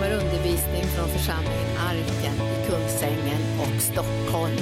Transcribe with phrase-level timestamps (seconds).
[0.00, 4.56] kommer undervisning från församlingen Arken i Kungsängen och Stockholm.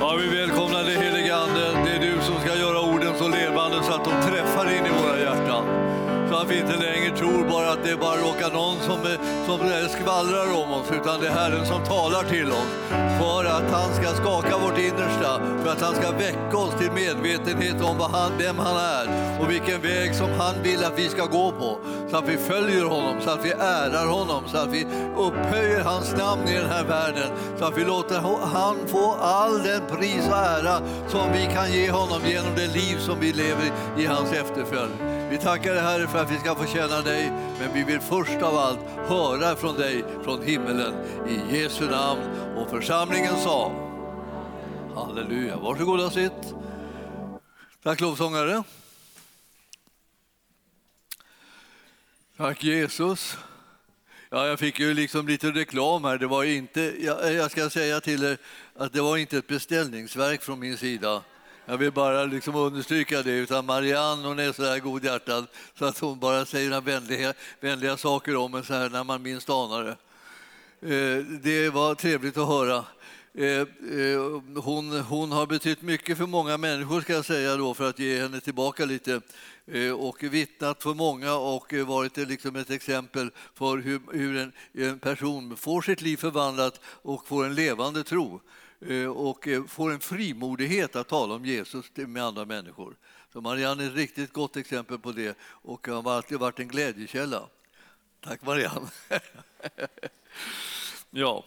[0.00, 0.67] Ja, vi välkomnar
[9.58, 12.72] som skvallrar om oss, utan det är Herren som talar till oss.
[13.20, 17.82] För att han ska skaka vårt innersta, för att han ska väcka oss till medvetenhet
[17.82, 19.06] om vad han, vem han är
[19.40, 21.78] och vilken väg som han vill att vi ska gå på.
[22.10, 26.16] Så att vi följer honom, så att vi ärar honom, så att vi upphöjer hans
[26.16, 27.30] namn i den här världen.
[27.58, 28.20] Så att vi låter
[28.54, 32.98] han få all den pris och ära som vi kan ge honom genom det liv
[32.98, 35.07] som vi lever i hans efterföljd.
[35.30, 38.42] Vi tackar dig Herre för att vi ska få känna dig, men vi vill först
[38.42, 40.94] av allt höra från dig från himmelen.
[41.28, 42.20] I Jesu namn.
[42.56, 43.72] Och församlingen sa
[44.94, 45.56] Halleluja.
[45.56, 46.54] Varsågoda sitt.
[47.82, 48.62] Tack lovsångare.
[52.36, 53.36] Tack Jesus.
[54.30, 56.18] Ja, jag fick ju liksom lite reklam här.
[56.18, 58.38] Det var inte, jag, jag ska säga till er
[58.76, 61.22] att det var inte ett beställningsverk från min sida.
[61.70, 63.30] Jag vill bara liksom understryka det.
[63.30, 65.46] Utan Marianne hon är så där godhjärtad
[65.78, 69.22] så att hon bara säger några vänliga, vänliga saker om en så här när man
[69.22, 69.96] minst anar det.
[70.94, 72.84] Eh, det var trevligt att höra.
[73.34, 77.88] Eh, eh, hon, hon har betytt mycket för många människor ska jag säga då för
[77.88, 79.20] att ge henne tillbaka lite
[79.66, 84.98] eh, och vittnat för många och varit liksom ett exempel för hur, hur en, en
[84.98, 88.40] person får sitt liv förvandlat och får en levande tro.
[88.80, 92.96] Eh, och eh, får en frimodighet att tala om Jesus med andra människor.
[93.32, 97.48] Så Marianne är ett riktigt gott exempel på det och har alltid varit en glädjekälla.
[98.24, 98.88] Tack Marianne!
[101.10, 101.44] ja.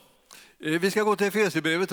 [0.59, 1.89] Eh, vi ska gå till Efesierbrevet,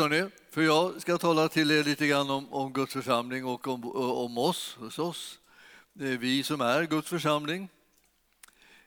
[0.50, 4.38] för jag ska tala till er lite grann om, om Guds församling och om, om
[4.38, 5.38] oss, hos oss.
[5.92, 7.68] Vi som är Guds församling.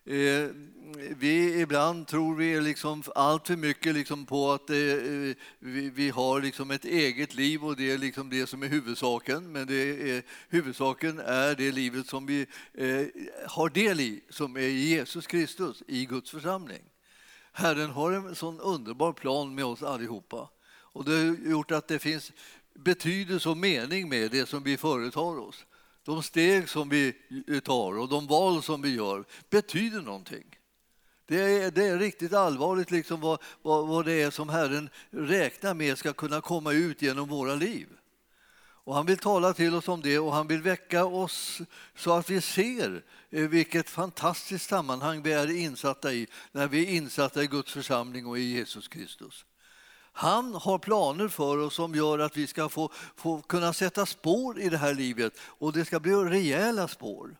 [0.05, 0.49] Eh,
[1.17, 4.75] vi ibland tror vi liksom allt för mycket liksom på att eh,
[5.59, 9.51] vi, vi, har liksom ett eget liv och det är liksom det som är huvudsaken.
[9.51, 13.05] Men det är, huvudsaken är det livet som vi eh,
[13.47, 16.81] har del i, som är Jesus Kristus i Guds församling.
[17.51, 20.49] Herren har en sån underbar plan med oss allihopa.
[20.93, 22.31] Och det har gjort att det finns
[22.73, 25.65] betydelse och mening med det som vi företar oss
[26.03, 27.13] de steg som vi
[27.63, 30.45] tar och de val som vi gör betyder någonting.
[31.25, 35.73] Det är, det är riktigt allvarligt liksom vad, vad, vad det är som Herren räknar
[35.73, 37.87] med ska kunna komma ut genom våra liv.
[38.83, 41.61] Och han vill tala till oss om det och han vill väcka oss
[41.95, 46.91] så att vi ser eh, vilket fantastiskt sammanhang vi är insatta i när vi är
[46.91, 49.45] insatta i Guds församling och i Jesus Kristus.
[50.13, 54.59] Han har planer för oss som gör att vi ska få, få kunna sätta spår
[54.59, 57.37] i det här livet och det ska bli rejäla spår.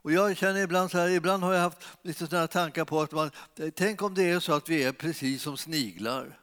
[0.00, 3.12] Och jag känner ibland så här, ibland har jag haft lite sådana tankar på att
[3.12, 3.30] man,
[3.74, 6.38] tänk om det är så att vi är precis som sniglar.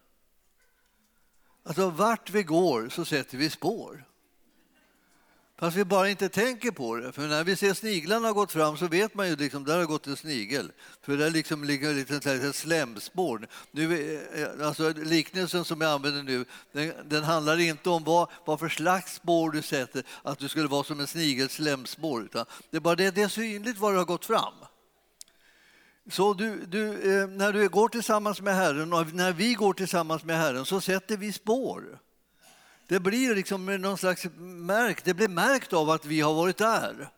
[1.64, 4.06] Alltså vart vi går så sätter vi spår.
[5.58, 7.12] Fast vi bara inte tänker på det.
[7.12, 10.08] För när vi ser sniglarna gått fram så vet man ju liksom där har gått
[10.08, 10.72] en snigel.
[11.02, 13.48] För där liksom ligger ett litet slemspår.
[13.72, 18.30] Nu, eh, eh, alltså, liknelsen som jag använder nu den, den handlar inte om vad,
[18.46, 22.24] vad för slags spår du sätter, att du skulle vara som en snigels slemspår.
[22.24, 24.54] Utan det är bara det, det är synligt var det har gått fram.
[26.10, 30.24] Så du, du, eh, när du går tillsammans med Herren och när vi går tillsammans
[30.24, 32.00] med Herren så sätter vi spår.
[32.88, 37.10] Det blir liksom någon slags märk, det blir märkt av att vi har varit där.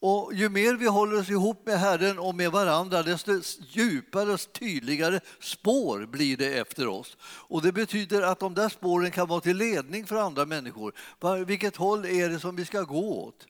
[0.00, 4.52] Och ju mer vi håller oss ihop med Herren och med varandra, desto djupare och
[4.52, 7.16] tydligare spår blir det efter oss.
[7.22, 10.92] Och Det betyder att de där spåren kan vara till ledning för andra människor.
[11.44, 13.46] Vilket håll är det som vi ska gå åt?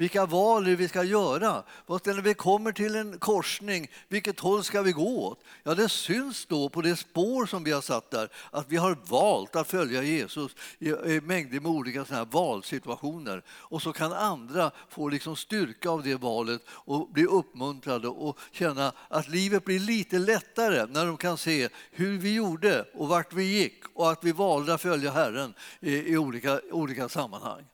[0.00, 1.62] Vilka val vi ska göra.
[1.86, 5.44] när vi kommer till en korsning, vilket håll ska vi gå åt?
[5.62, 8.98] Ja, det syns då på det spår som vi har satt där att vi har
[9.04, 13.42] valt att följa Jesus i mängder med olika såna här valsituationer.
[13.48, 18.92] Och så kan andra få liksom styrka av det valet och bli uppmuntrade och känna
[19.08, 23.58] att livet blir lite lättare när de kan se hur vi gjorde och vart vi
[23.58, 27.69] gick och att vi valde att följa Herren i, i olika, olika sammanhang.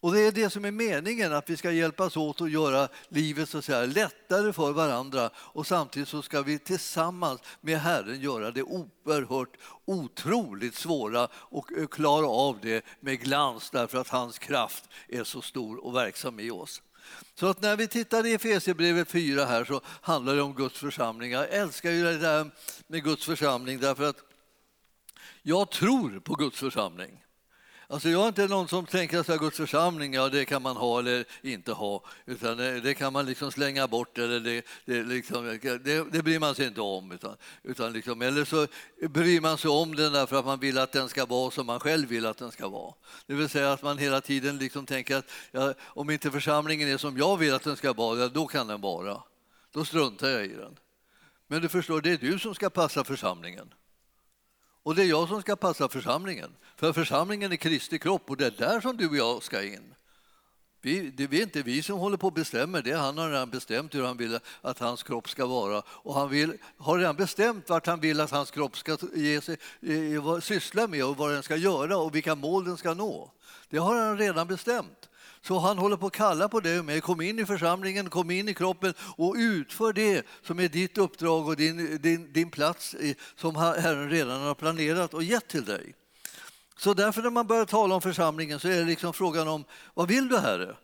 [0.00, 3.48] Och Det är det som är meningen, att vi ska hjälpas åt att göra livet
[3.48, 8.50] så att säga, lättare för varandra och samtidigt så ska vi tillsammans med Herren göra
[8.50, 14.84] det oerhört otroligt svåra och eh, klara av det med glans därför att hans kraft
[15.08, 16.82] är så stor och verksam i oss.
[17.34, 21.32] Så att när vi tittar i Efesierbrevet 4 här så handlar det om Guds församling.
[21.32, 22.50] Jag älskar ju det där
[22.86, 24.22] med Guds församling därför att
[25.42, 27.24] jag tror på Guds församling.
[27.90, 30.98] Alltså jag är inte någon som tänker att Guds församling, ja det kan man ha
[30.98, 36.12] eller inte ha, utan det, kan man liksom slänga bort eller det, det, liksom, det,
[36.12, 37.12] det bryr man sig inte om.
[37.12, 38.66] Utan, utan liksom, eller så
[39.08, 41.80] bryr man sig om den därför att man vill att den ska vara som man
[41.80, 42.94] själv vill att den ska vara.
[43.26, 46.96] Det vill säga att man hela tiden liksom tänker att ja, om inte församlingen är
[46.96, 49.22] som jag vill att den ska vara, då kan den vara.
[49.72, 50.78] Då struntar jag i den.
[51.46, 53.74] Men du förstår, det är du som ska passa församlingen.
[54.88, 56.50] Och det är jag som ska passa församlingen.
[56.76, 59.94] För församlingen är Kristi kropp och det är där som du och jag ska in.
[60.80, 62.92] Vi, det är inte vi som håller på och bestämmer, det.
[62.92, 65.82] Han har redan bestämt hur han vill att hans kropp ska vara.
[65.88, 69.56] Och han vill, har redan bestämt vart han vill att hans kropp ska ge sig,
[69.82, 73.32] eh, eh, syssla med och vad den ska göra och vilka mål den ska nå.
[73.68, 75.08] Det har han redan bestämt.
[75.42, 77.00] Så han håller på att kalla på dig och mig.
[77.00, 81.48] Kom in i församlingen, kom in i kroppen och utför det som är ditt uppdrag
[81.48, 82.96] och din, din, din plats
[83.36, 85.94] som Herren redan har planerat och gett till dig.
[86.76, 89.64] Så därför när man börjar tala om församlingen så är det liksom frågan om
[89.94, 90.76] vad vill du Herre?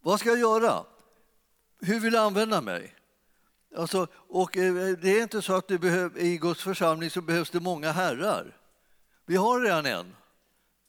[0.00, 0.84] Vad ska jag göra?
[1.80, 2.94] Hur vill du använda mig?
[3.76, 7.60] Alltså, och eh, det är inte så att behöv, i Guds församling så behövs det
[7.60, 8.56] många herrar.
[9.26, 10.16] Vi har redan en.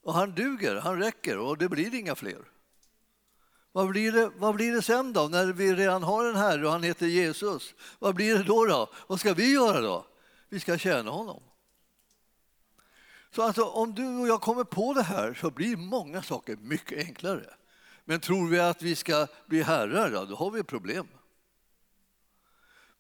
[0.04, 2.51] Och han duger, han räcker och det blir inga fler.
[3.72, 6.72] Vad blir, det, vad blir det sen då, när vi redan har en Herre och
[6.72, 7.74] han heter Jesus?
[8.00, 8.66] Vad blir det då?
[8.66, 8.90] då?
[9.08, 10.06] Vad ska vi göra då?
[10.50, 11.44] Vi ska tjäna honom.
[13.36, 16.98] Så alltså, om du och jag kommer på det här så blir många saker mycket
[17.08, 17.54] enklare.
[18.06, 21.08] Men tror vi att vi ska bli herrar, då har vi problem.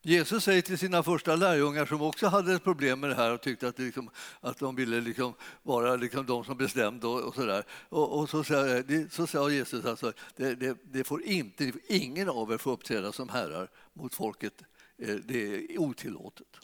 [0.03, 3.42] Jesus säger till sina första lärjungar som också hade ett problem med det här och
[3.42, 4.09] tyckte att, liksom,
[4.39, 5.33] att de ville liksom
[5.63, 7.63] vara liksom de som bestämde och, och så där.
[7.89, 12.51] Och, och så, sa, så sa Jesus alltså, det, det, det får inte, ingen av
[12.51, 14.62] er får uppträda som herrar mot folket.
[14.98, 16.57] Eh, det är otillåtet.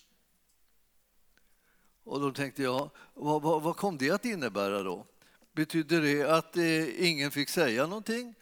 [2.03, 5.05] Och då tänkte jag, vad, vad, vad kom det att innebära då?
[5.53, 8.35] Betyder det att eh, ingen fick säga någonting?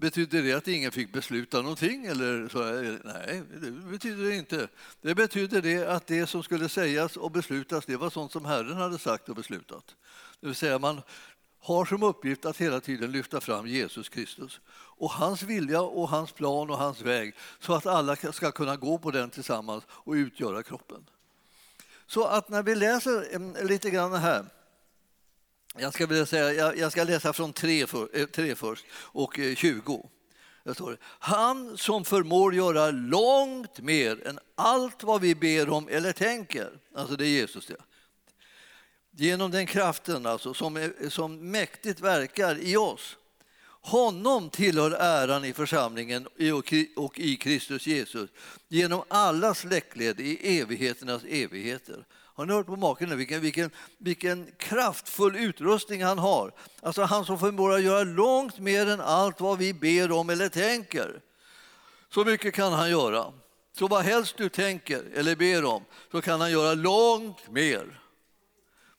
[0.00, 2.06] Betydde det att ingen fick besluta någonting?
[2.06, 4.68] Eller så, eh, nej, det betyder det inte.
[5.00, 8.76] Det betydde det att det som skulle sägas och beslutas det var sånt som Herren
[8.76, 9.94] hade sagt och beslutat.
[10.40, 11.02] Det vill säga man
[11.58, 16.32] har som uppgift att hela tiden lyfta fram Jesus Kristus och hans vilja och hans
[16.32, 20.62] plan och hans väg så att alla ska kunna gå på den tillsammans och utgöra
[20.62, 21.06] kroppen.
[22.06, 24.46] Så att när vi läser mm, lite grann här
[25.78, 28.08] jag ska, vilja säga, jag ska läsa från 3, för,
[28.40, 30.10] eh, först och 20.
[30.64, 35.88] Eh, står det, Han som förmår göra långt mer än allt vad vi ber om
[35.88, 36.70] eller tänker.
[36.94, 37.76] Alltså det är Jesus det.
[39.10, 43.16] Genom den kraften alltså, som, som mäktigt verkar i oss.
[43.82, 46.26] Honom tillhör äran i församlingen
[46.96, 48.30] och i Kristus Jesus
[48.68, 52.04] genom alla släktled i evigheternas evigheter.
[52.34, 53.16] Har ni hört på maken?
[53.18, 56.52] Vilken, vilken, vilken kraftfull utrustning han har.
[56.82, 60.48] Alltså han som förmår att göra långt mer än allt vad vi ber om eller
[60.48, 61.20] tänker.
[62.08, 63.32] Så mycket kan han göra.
[63.72, 68.00] Så vad helst du tänker eller ber om så kan han göra långt mer.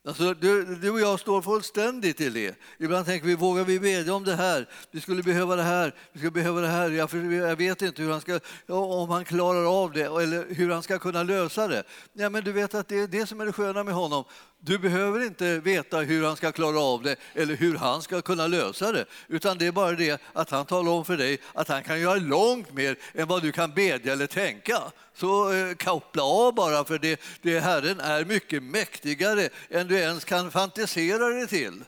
[0.06, 2.56] Alltså, du, du, och jag står fullständigt i det.
[2.80, 4.70] Ibland tänker vi, vågar vi bedja om det här?
[4.92, 6.90] Vi skulle behöva det här, vi skulle behöva det här.
[6.90, 10.84] Jag, jag vet inte hur han ska, om han klarar av det eller hur han
[10.84, 11.84] ska kunna lösa det.
[12.14, 14.24] Ja, men du vet att det är det som är det sköna med honom.
[14.64, 18.48] Du behöver inte veta hur han ska klara av det eller hur han ska kunna
[18.48, 19.06] lösa det.
[19.28, 22.16] Utan det är bara det att han talar om för dig att han kan göra
[22.16, 24.82] långt mer än vad du kan bedja eller tänka.
[25.16, 30.26] Så eh, koppla av bara, för det, det Herren är mycket mäktigare än du ens
[30.26, 31.84] kan fantisera dig till.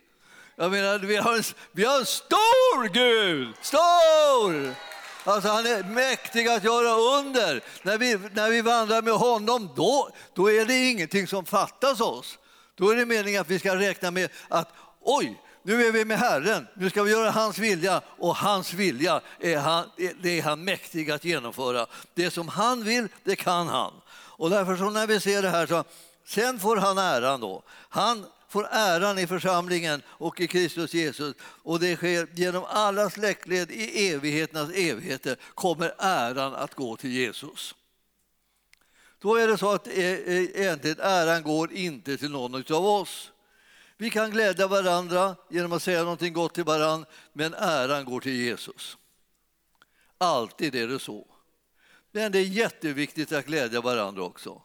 [0.56, 3.54] Jag menar, vi har en, vi har en stor Gud!
[3.62, 4.76] Stor!
[5.24, 7.62] Alltså han är mäktig att göra under.
[7.84, 12.38] När vi, när vi vandrar med honom, då, då är det ingenting som fattas oss.
[12.76, 14.70] Då är det meningen att vi ska räkna med att
[15.02, 19.22] oj, nu är vi med Herren, nu ska vi göra hans vilja och hans vilja
[19.40, 19.90] är han,
[20.22, 21.86] det är han mäktig att genomföra.
[22.14, 23.94] Det som han vill, det kan han.
[24.12, 25.84] Och därför så när vi ser det här så
[26.26, 27.64] sen får han äran då.
[27.90, 33.72] Han får äran i församlingen och i Kristus Jesus och det sker genom alla släktled
[33.72, 37.76] i evigheternas evigheter kommer äran att gå till Jesus.
[39.24, 43.32] Då är det så att eh, eh, egentligen äran går inte till någon av oss.
[43.98, 48.36] Vi kan glädja varandra genom att säga någonting gott till varandra, men äran går till
[48.36, 48.98] Jesus.
[50.18, 51.28] Alltid är det så.
[52.12, 54.62] Men det är jätteviktigt att glädja varandra också.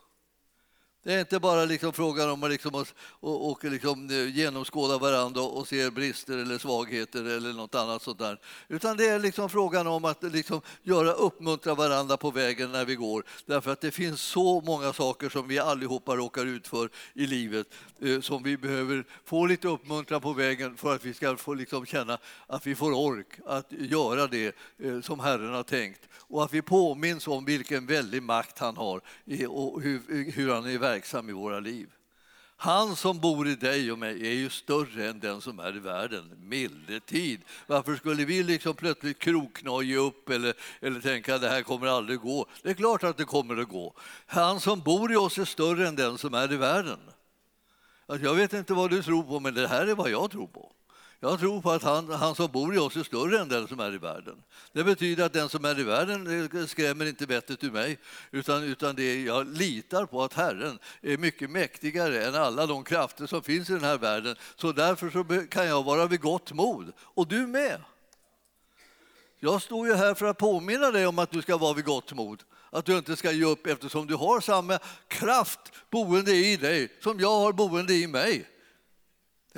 [1.09, 2.87] Det är inte bara liksom frågan om att liksom, och,
[3.21, 8.19] och, och liksom eh, genomskåda varandra och se brister eller svagheter eller något annat sånt
[8.19, 8.41] där.
[8.69, 12.95] Utan det är liksom frågan om att liksom göra, uppmuntra varandra på vägen när vi
[12.95, 13.25] går.
[13.47, 17.67] Därför att det finns så många saker som vi allihopa råkar ut för i livet
[18.01, 21.87] eh, som vi behöver få lite uppmuntran på vägen för att vi ska få liksom
[21.87, 26.55] känna att vi får ork att göra det eh, som Herren har tänkt och att
[26.55, 29.01] vi påminns om vilken väldig makt han har
[29.49, 30.98] och hur, hur han är verksam
[31.29, 31.89] i våra liv.
[32.61, 35.79] Han som bor i dig och mig är ju större än den som är i
[35.79, 36.31] världen.
[36.39, 37.41] Milde tid.
[37.67, 41.63] Varför skulle vi liksom plötsligt krokna och ge upp eller, eller tänka att det här
[41.63, 42.47] kommer aldrig gå?
[42.63, 43.95] Det är klart att det kommer att gå.
[44.27, 46.99] Han som bor i oss är större än den som är i världen.
[48.07, 50.47] Alltså, jag vet inte vad du tror på, men det här är vad jag tror
[50.47, 50.73] på.
[51.21, 53.81] Jag tror på att han, han som bor i oss är större än den som
[53.81, 54.43] är i världen.
[54.73, 57.99] Det betyder att den som är i världen eh, skrämmer inte vettet ur mig
[58.31, 63.27] utan, utan det jag litar på att Herren är mycket mäktigare än alla de krafter
[63.27, 64.37] som finns i den här världen.
[64.57, 66.93] Så därför så kan jag vara vid gott mod.
[67.01, 67.81] Och du med.
[69.41, 72.13] Jag står ju här för att påminna dig om att du ska vara vid gott
[72.13, 72.43] mod.
[72.71, 77.21] Att du inte ska ge upp eftersom du har samma kraft boende i dig som
[77.21, 78.47] jag har boende i mig.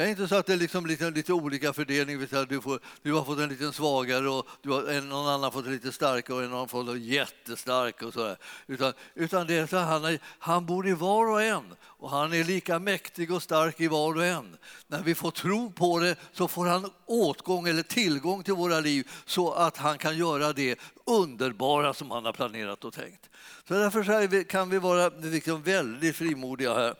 [0.00, 2.26] Det är inte så att det är liksom lite, lite olika fördelning.
[2.49, 5.66] Du, får, du har fått en lite svagare och du har, en, någon annan fått
[5.66, 8.02] en lite starkare och en annan fått en jättestark.
[8.02, 8.37] Och sådär.
[8.66, 12.33] utan, utan det är så han, är, han bor i var och en och han
[12.33, 14.57] är lika mäktig och stark i var och en.
[14.87, 19.09] När vi får tro på det så får han åtgång eller tillgång till våra liv
[19.25, 23.30] så att han kan göra det underbara som han har planerat och tänkt.
[23.69, 26.95] Så därför kan vi vara liksom väldigt frimodiga här.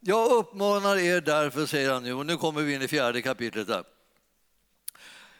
[0.00, 3.66] Jag uppmanar er därför, säger han nu, och nu kommer vi in i fjärde kapitlet.
[3.66, 3.84] Där.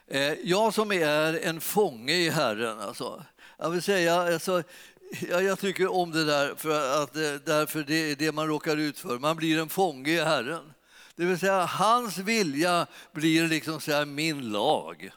[0.06, 3.24] Eh, jag som är en fånge i Herren, alltså.
[3.58, 4.62] jag vill säga, alltså,
[5.28, 8.98] jag tycker om det där, för att, eh, därför det är det man råkar ut
[8.98, 9.18] för.
[9.18, 10.72] Man blir en fånge i Herren.
[11.16, 15.10] Det vill säga, hans vilja blir liksom så min lag.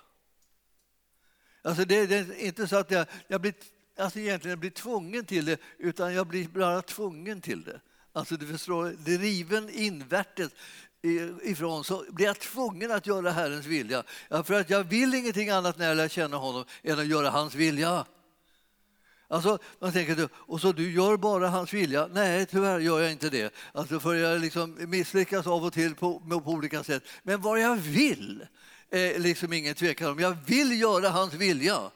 [1.61, 3.53] Alltså det, det, är inte så att jag, jag blir,
[3.97, 7.79] alltså egentligen blir tvungen till det, utan jag blir bara tvungen till det.
[8.13, 10.51] Alltså du förstår, driven invärtes
[11.43, 14.03] ifrån så blir jag tvungen att göra Herrens vilja.
[14.29, 17.29] Ja, för att jag vill ingenting annat när jag lär känna honom än att göra
[17.29, 18.05] hans vilja.
[19.27, 22.07] Alltså, man tänker, och så du gör bara hans vilja?
[22.11, 23.53] Nej, tyvärr gör jag inte det.
[23.71, 27.03] Alltså, för jag liksom misslyckas av och till på, på olika sätt.
[27.23, 28.47] Men vad jag vill
[28.89, 30.19] är liksom ingen tvekan om.
[30.19, 31.91] Jag vill göra hans vilja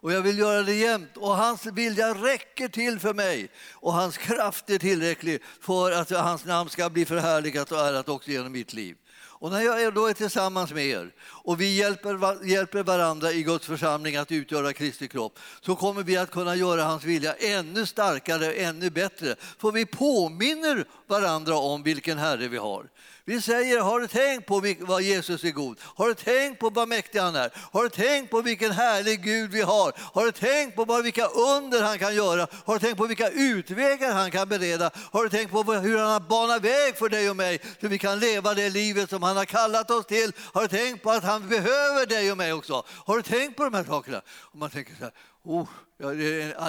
[0.00, 1.16] och jag vill göra det jämt.
[1.16, 6.44] Och hans vilja räcker till för mig och hans kraft är tillräcklig för att hans
[6.44, 8.96] namn ska bli förhärligat och ärat också genom mitt liv.
[9.40, 13.66] Och när jag då är tillsammans med er och vi hjälper, hjälper varandra i Guds
[13.66, 18.52] församling att utgöra Kristi kropp så kommer vi att kunna göra hans vilja ännu starkare,
[18.52, 19.34] ännu bättre.
[19.58, 22.86] För vi påminner varandra om vilken Herre vi har.
[23.28, 25.80] Vi säger, har du tänkt på vad Jesus är god?
[25.82, 27.50] Har du tänkt på vad mäktig han är?
[27.72, 29.92] Har du tänkt på vilken härlig Gud vi har?
[29.96, 32.46] Har du tänkt på vilka under han kan göra?
[32.64, 34.90] Har du tänkt på vilka utvägar han kan bereda?
[35.12, 37.98] Har du tänkt på hur han har banat väg för dig och mig så vi
[37.98, 40.32] kan leva det livet som han har kallat oss till?
[40.52, 42.84] Har du tänkt på att han behöver dig och mig också?
[42.88, 44.22] Har du tänkt på de här sakerna?
[44.28, 45.12] Och man tänker så här,
[45.44, 45.68] oh,
[45.98, 46.22] jag,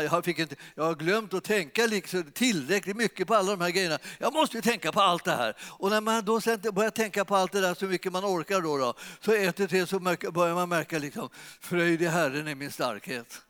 [0.03, 3.69] jag, fick inte, jag har glömt att tänka liksom tillräckligt mycket på alla de här
[3.69, 3.99] grejerna.
[4.17, 5.55] Jag måste ju tänka på allt det här.
[5.61, 8.61] Och när man då sen börjar tänka på allt det där så mycket man orkar
[8.61, 12.55] då, då så ett och tre så börjar man märka liksom, fröjd i Herren är
[12.55, 13.41] min starkhet.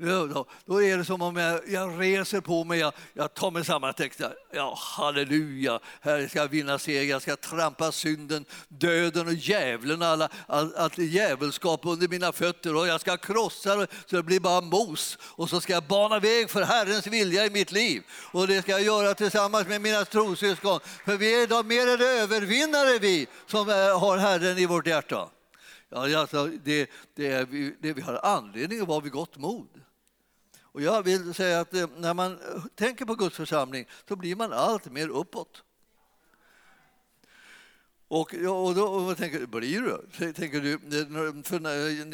[0.00, 3.64] Då, då är det som om jag, jag reser på mig, jag, jag tar mig
[3.64, 9.26] samman och tänker ja, halleluja, här ska jag vinna seger, jag ska trampa synden, döden
[9.26, 12.76] och djävulen, alla, all, allt djävulskap under mina fötter.
[12.76, 15.18] Och jag ska krossa det så det blir bara mos.
[15.22, 18.02] Och så ska jag bana väg för Herrens vilja i mitt liv.
[18.32, 20.80] Och det ska jag göra tillsammans med mina trossyskon.
[21.04, 25.28] För vi är de mer än övervinnare vi som eh, har Herren i vårt hjärta.
[25.90, 27.50] Ja, alltså, det, det,
[27.80, 29.68] det, vi har anledning att vara vid gott mod.
[30.78, 34.36] Och jag vill säga att eh, när man eh, tänker på Guds församling så blir
[34.36, 35.62] man allt mer uppåt.
[38.08, 40.32] Och, och då och tänker blir du?
[40.32, 41.60] Tänker du eh, för,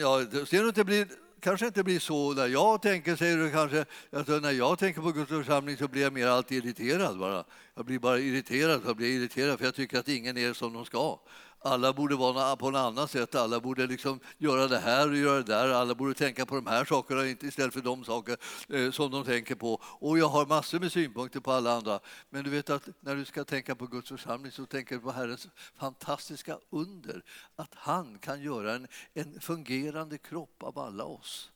[0.01, 1.09] ja, ser du inte blir,
[1.41, 3.85] kanske inte blir så när jag tänker, säger du kanske.
[4.13, 7.45] Alltså, när jag tänker på Guds församling så blir jag mer alltid irriterad bara.
[7.75, 10.85] Jag blir bara irriterad, jag blir irriterad för jag tycker att ingen är som de
[10.85, 11.19] ska.
[11.67, 13.35] Alla borde vara på något annat sätt.
[13.35, 15.69] Alla borde liksom göra det här och göra det där.
[15.69, 18.37] Alla borde tänka på de här sakerna istället för de saker
[18.69, 19.81] eh, som de tänker på.
[19.83, 22.01] Och jag har massor med synpunkter på alla andra.
[22.31, 25.13] Men du vet att när du ska tänka på Guds församling så tänker du på
[25.13, 27.23] Herrens fantastiska under.
[27.57, 31.51] Att han kan göra en, en fungerande kropp av alla oss.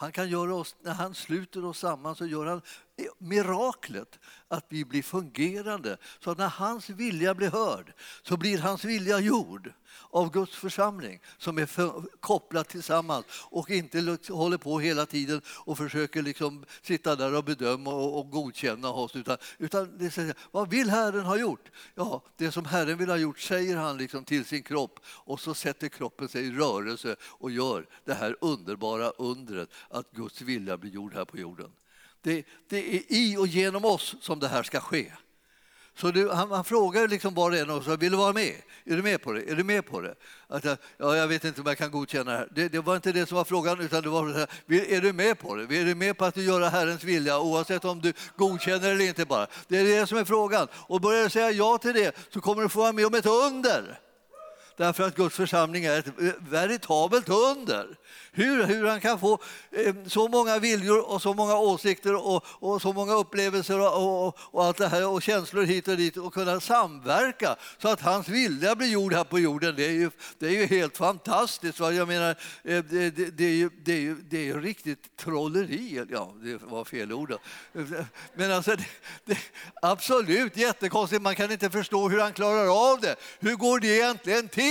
[0.00, 2.62] Han kan göra oss, när han sluter oss samman så gör han
[3.18, 5.96] miraklet att vi blir fungerande.
[6.20, 9.72] Så att när hans vilja blir hörd så blir hans vilja gjord
[10.10, 15.78] av Guds församling som är för, kopplad tillsammans och inte håller på hela tiden och
[15.78, 19.16] försöker liksom sitta där och bedöma och, och godkänna oss.
[19.16, 21.70] Utan, utan det säger, vad vill Herren ha gjort?
[21.94, 25.54] Ja, det som Herren vill ha gjort säger han liksom till sin kropp och så
[25.54, 30.90] sätter kroppen sig i rörelse och gör det här underbara undret att Guds vilja blir
[30.90, 31.70] gjord här på jorden.
[32.22, 35.12] Det, det är i och genom oss som det här ska ske.
[36.00, 38.54] Så du, han, han frågar liksom var och en och sa, vill du vara med?
[38.84, 39.50] Är du med på det?
[39.50, 40.14] Är du med på det?
[40.48, 40.64] Att,
[40.98, 42.48] ja, jag vet inte om jag kan godkänna det här.
[42.54, 44.28] Det, det var inte det som var frågan, utan det var
[44.68, 45.76] är du med på det?
[45.76, 49.24] Är du med på att du gör Herrens vilja oavsett om du godkänner eller inte
[49.24, 49.46] bara?
[49.68, 50.68] Det är det som är frågan.
[50.74, 53.26] Och börjar du säga ja till det så kommer du få vara med om ett
[53.26, 54.00] under.
[54.78, 56.06] Därför att Guds församling är ett
[56.38, 57.96] veritabelt under.
[58.32, 59.38] Hur, hur han kan få
[59.70, 64.38] eh, så många viljor och så många åsikter och, och så många upplevelser och, och,
[64.40, 68.28] och, allt det här och känslor hit och dit och kunna samverka så att hans
[68.28, 69.74] vilja blir gjord här på jorden.
[69.76, 71.80] Det är ju, det är ju helt fantastiskt.
[71.80, 71.92] Va?
[71.92, 72.30] Jag menar,
[72.64, 76.04] eh, det, det, det, är ju, det, är ju, det är ju riktigt trolleri.
[76.10, 77.34] Ja, det var fel ord.
[78.34, 78.84] Men alltså, det,
[79.24, 79.38] det,
[79.82, 81.22] absolut jättekonstigt.
[81.22, 83.16] Man kan inte förstå hur han klarar av det.
[83.38, 84.67] Hur går det egentligen till?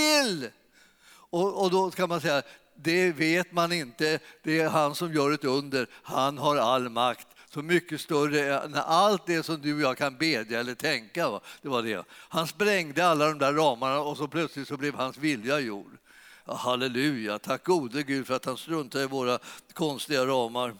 [1.30, 2.42] Och, och då kan man säga
[2.82, 4.18] det vet man inte.
[4.42, 5.86] Det är han som gör ett under.
[5.92, 7.26] Han har all makt.
[7.50, 11.30] Så mycket större än allt det som du och jag kan bedja eller tänka.
[11.30, 11.40] Va?
[11.62, 12.04] Det var det.
[12.10, 15.96] Han sprängde alla de där ramarna och så plötsligt så blev hans vilja gjord.
[16.44, 19.38] Ja, halleluja, tack gode Gud för att han struntar i våra
[19.72, 20.74] konstiga ramar.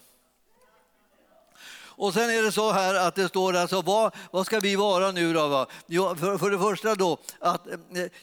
[1.99, 5.13] Och sen är det så här att det står alltså, vad, vad ska vi vara
[5.13, 5.49] nu då?
[5.49, 5.67] Va?
[5.87, 7.75] Jo, för, för det första då, att eh,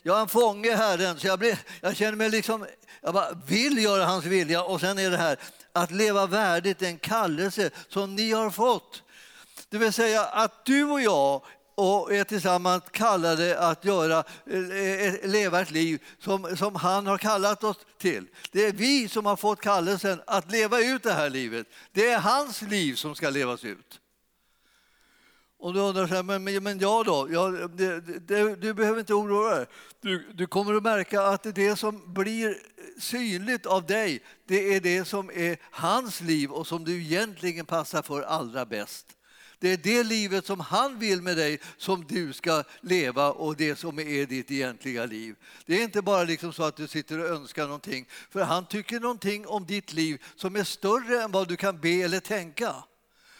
[0.01, 2.65] jag är en fånge Herren, så jag, blir, jag känner mig liksom,
[3.01, 4.63] jag bara vill göra hans vilja.
[4.63, 5.37] Och sen är det här,
[5.73, 9.03] att leva värdigt en kallelse som ni har fått.
[9.69, 11.41] Det vill säga att du och jag
[11.75, 17.17] och är tillsammans kallade att göra, eh, eh, leva ett liv som, som han har
[17.17, 18.27] kallat oss till.
[18.51, 21.67] Det är vi som har fått kallelsen att leva ut det här livet.
[21.91, 23.99] Det är hans liv som ska levas ut.
[25.57, 27.27] Och du undrar så här, men, men jag då?
[27.31, 29.65] Ja, det, det, du behöver inte oroa dig.
[30.01, 32.57] Du, du kommer att märka att det som blir
[32.99, 38.01] synligt av dig, det är det som är hans liv och som du egentligen passar
[38.01, 39.14] för allra bäst.
[39.65, 43.75] Det är det livet som han vill med dig som du ska leva och det
[43.75, 45.35] som är ditt egentliga liv.
[45.65, 48.99] Det är inte bara liksom så att du sitter och önskar någonting, för han tycker
[48.99, 52.75] någonting om ditt liv som är större än vad du kan be eller tänka.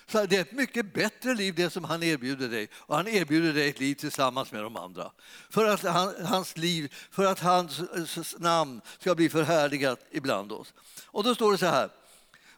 [0.07, 2.69] Så det är ett mycket bättre liv det som han erbjuder dig.
[2.73, 5.11] Och han erbjuder dig ett liv tillsammans med de andra.
[5.49, 10.73] För att han, hans liv, för att hans namn ska bli förhärligat ibland oss.
[11.05, 11.89] Och då står det så här.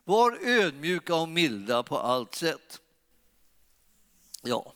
[0.04, 2.82] Var ödmjuka och milda på allt sätt.
[4.42, 4.74] Ja.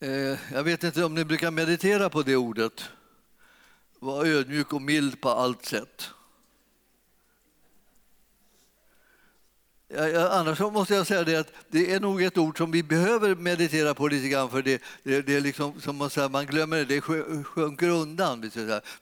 [0.00, 2.90] Eh, jag vet inte om ni brukar meditera på det ordet.
[3.98, 6.10] Var ödmjuk och mild på allt sätt.
[10.30, 13.94] Annars måste jag säga det att det är nog ett ord som vi behöver meditera
[13.94, 16.84] på lite grann för det, det, det är liksom som man, säger, man glömmer det,
[16.84, 17.00] det
[17.44, 18.50] sjunker undan.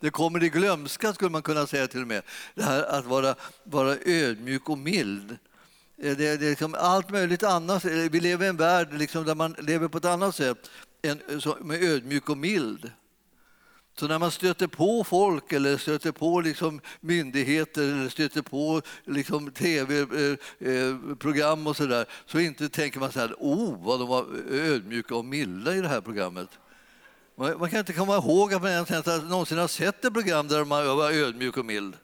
[0.01, 2.23] Det kommer i glömska skulle man kunna säga till och med.
[2.55, 5.39] Det här att vara, vara ödmjuk och mild.
[6.03, 7.85] Eh, det, är liksom allt möjligt annat.
[7.85, 10.71] Eh, vi lever i en värld liksom där man lever på ett annat sätt,
[11.03, 12.91] än, eh, så, med ödmjuk och mild.
[13.99, 19.51] Så när man stöter på folk eller stöter på liksom myndigheter eller stöter på liksom
[19.51, 19.97] tv-program
[21.67, 25.25] och så där, så inte tänker man så här, oh vad de var ödmjuka och
[25.25, 26.49] milda i det här programmet.
[27.37, 30.97] Man, kan inte komma ihåg att man ens någonsin har sett ett program där man
[30.97, 31.97] var ödmjuk och mild.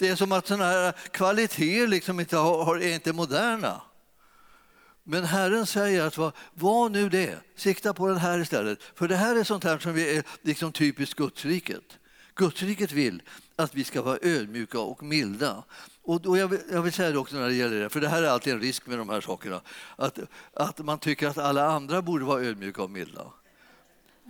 [0.00, 3.82] Det är som att sådana här kvaliteter liksom inte har, är inte moderna.
[5.04, 8.78] Men Herren säger att var, var nu det, sikta på den här istället.
[8.94, 11.98] För det här är sånt här som är liksom typiskt Gudsriket.
[12.34, 13.22] Gudsriket vill
[13.56, 15.64] att vi ska vara ödmjuka och milda.
[16.02, 18.22] Och, jag, vill, jag, vill, säga det också när det gäller det, för det här
[18.22, 19.60] är alltid en risk med de här sakerna.
[19.96, 20.18] Att,
[20.54, 23.26] att man tycker att alla andra borde vara ödmjuka och milda.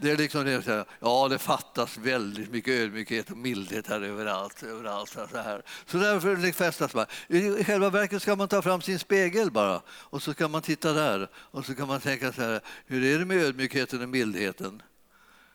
[0.02, 4.00] Det är liksom det, så här, ja, det fattas väldigt mycket ödmjukhet och mildhet här
[4.00, 4.62] överallt.
[4.62, 5.62] överallt så, här.
[5.86, 7.06] så därför fästas man.
[7.28, 10.92] I själva verket ska man ta fram sin spegel bara och så kan man titta
[10.92, 14.82] där och så kan man tänka så här, hur är det med ödmjukheten och mildheten?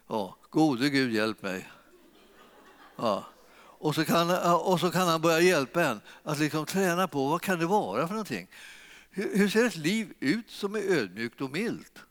[0.08, 1.70] Ja, gode Gud hjälp mig.
[2.96, 3.26] Ja.
[3.78, 7.42] Och så, kan, och så kan han börja hjälpa en att liksom träna på vad
[7.42, 8.48] kan det vara för någonting.
[9.10, 12.05] Hur, hur ser ett liv ut som är ödmjukt och milt?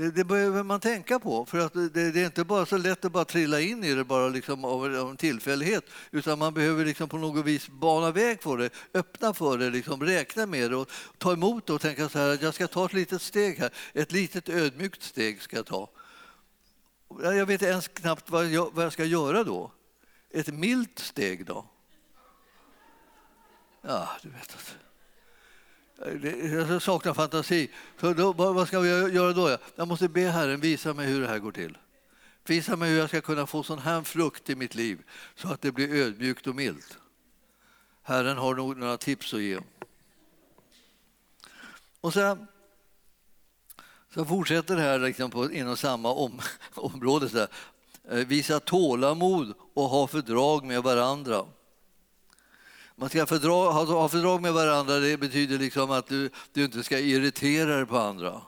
[0.00, 3.04] Det, det behöver man tänka på, för att det, det, är inte bara så lätt
[3.04, 6.84] att bara trilla in i det bara liksom av, av en tillfällighet, utan man behöver
[6.84, 10.76] liksom på något vis bana väg för det, öppna för det, liksom räkna med det
[10.76, 13.58] och ta emot det och tänka så här att jag ska ta ett litet steg
[13.58, 15.90] här, ett litet ödmjukt steg ska jag ta.
[17.22, 19.72] Jag vet ens knappt vad jag, vad jag ska göra då.
[20.30, 21.64] Ett milt steg då?
[23.82, 24.54] Ja, du vet.
[24.54, 24.76] Att
[26.06, 27.70] Eh, jag saknar fantasi.
[28.00, 29.58] Så då, vad ska vi göra då?
[29.76, 31.78] Jag måste be Herren visa mig hur det här går till.
[32.44, 35.02] Visa mig hur jag ska kunna få sån här frukt i mitt liv
[35.34, 36.98] så att det blir ödmjukt och milt.
[38.02, 39.58] Herren har nog några tips att ge.
[42.00, 42.46] Och sen
[44.14, 46.40] så fortsätter det här liksom på, inom samma om,
[46.74, 47.28] område.
[47.28, 47.48] Så här.
[48.10, 51.44] Eh, visa tålamod och ha fördrag med varandra.
[53.00, 56.98] Man ska fördra, ha fördrag med varandra det betyder liksom att du, du inte ska
[56.98, 58.42] irritera dig på andra.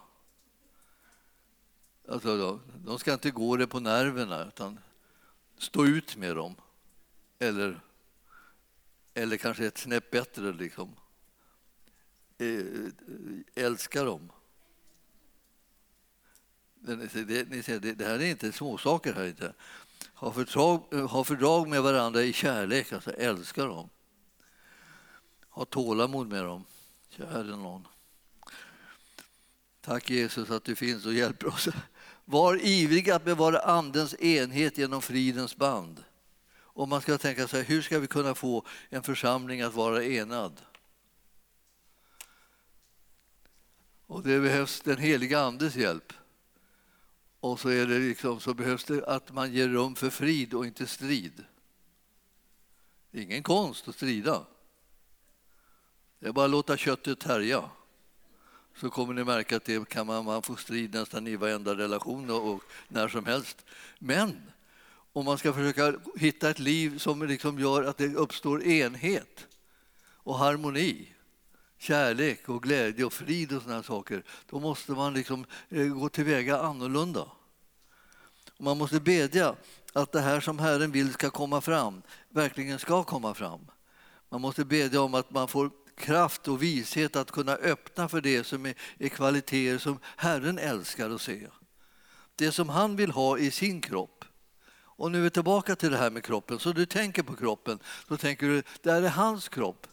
[2.09, 4.79] Alltså då, de ska inte gå dig på nerverna, utan
[5.57, 6.55] stå ut med dem.
[7.39, 7.79] Eller,
[9.13, 10.95] eller kanske ett snäpp bättre, liksom.
[12.37, 14.31] Eh, älska dem.
[16.75, 16.95] Det,
[17.49, 19.13] ni ser, det, det här är inte småsaker.
[19.13, 19.53] Här inte.
[20.13, 23.89] Ha, fördrag, ha fördrag med varandra i kärlek, alltså älska dem.
[25.53, 26.65] Ha tålamod med dem,
[27.09, 27.87] käre någon.
[29.81, 31.67] Tack Jesus att du finns och hjälper oss.
[32.25, 36.03] Var ivrig att bevara Andens enhet genom fridens band.
[36.55, 40.61] Och man ska tänka sig, hur ska vi kunna få en församling att vara enad?
[44.07, 46.13] Och det behövs den heliga Andes hjälp.
[47.39, 50.65] Och så, är det liksom, så behövs det att man ger rum för frid och
[50.65, 51.45] inte strid.
[53.11, 54.45] Det är ingen konst att strida.
[56.23, 57.69] Det är bara att låta köttet härja.
[58.75, 62.29] Så kommer ni märka att det kan man, man få strid nästan i varenda relation
[62.29, 63.65] och, och när som helst.
[63.99, 64.51] Men
[65.13, 69.47] om man ska försöka hitta ett liv som liksom gör att det uppstår enhet
[70.13, 71.07] och harmoni
[71.77, 76.59] kärlek och glädje och frid och sådana saker, då måste man liksom eh, gå tillväga
[76.59, 77.27] annorlunda.
[78.57, 79.55] Man måste bedja
[79.93, 83.59] att det här som Herren vill ska komma fram verkligen ska komma fram.
[84.29, 88.43] Man måste bedja om att man får kraft och vishet att kunna öppna för det
[88.43, 91.47] som är, är kvaliteter som Herren älskar att se.
[92.35, 94.25] Det som han vill ha i sin kropp.
[94.95, 96.59] Och nu är vi tillbaka till det här med kroppen.
[96.59, 99.87] Så du tänker på kroppen, då tänker du det här är hans kropp.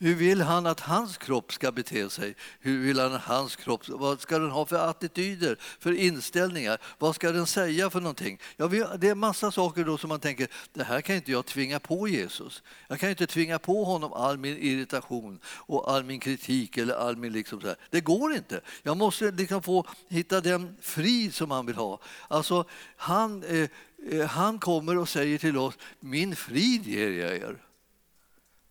[0.00, 2.34] Hur vill han att hans kropp ska bete sig?
[2.60, 6.78] Hur vill han att hans kropp, vad ska den ha för attityder, för inställningar?
[6.98, 8.40] Vad ska den säga för någonting?
[8.56, 8.66] Ja,
[8.98, 12.08] det är massa saker då som man tänker, det här kan inte jag tvinga på
[12.08, 12.62] Jesus.
[12.88, 17.16] Jag kan inte tvinga på honom all min irritation och all min kritik eller all
[17.16, 17.76] min liksom så här.
[17.90, 18.60] Det går inte.
[18.82, 22.00] Jag måste liksom få hitta den frid som han vill ha.
[22.28, 22.64] Alltså,
[22.96, 23.68] han, eh,
[24.10, 27.64] eh han kommer och säger till oss, min frid ger jag er.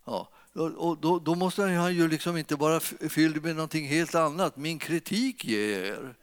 [0.05, 0.29] Ja.
[0.57, 4.57] Och då, då, måste han ju liksom inte vara fylld med någonting helt annat.
[4.57, 6.13] Min kritik ger jag er.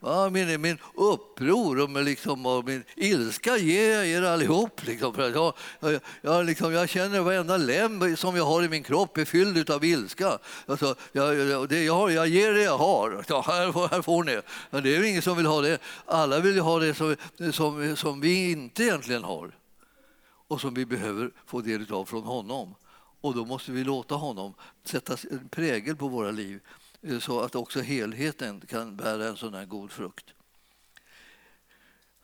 [0.00, 4.86] Ja, min, min uppror och, liksom, och min ilska ger jag er allihop.
[4.86, 8.82] Liksom, för jag, jag, jag, liksom, jag känner varenda lem som jag har i min
[8.82, 10.38] kropp är fylld av ilska.
[10.66, 13.24] Alltså, jag, det, jag, har, jag ger det jag har.
[13.28, 14.40] Ja, här, här får ni.
[14.70, 15.78] Men det är ingen som vill ha det.
[16.06, 17.16] Alla vill ha det som,
[17.52, 19.50] som, som vi inte egentligen har
[20.48, 22.74] och som vi behöver få del av från honom.
[23.20, 24.54] Och då måste vi låta honom
[24.84, 26.60] sätta en prägel på våra liv
[27.02, 30.34] eh, så att också helheten kan bära en sån här god frukt.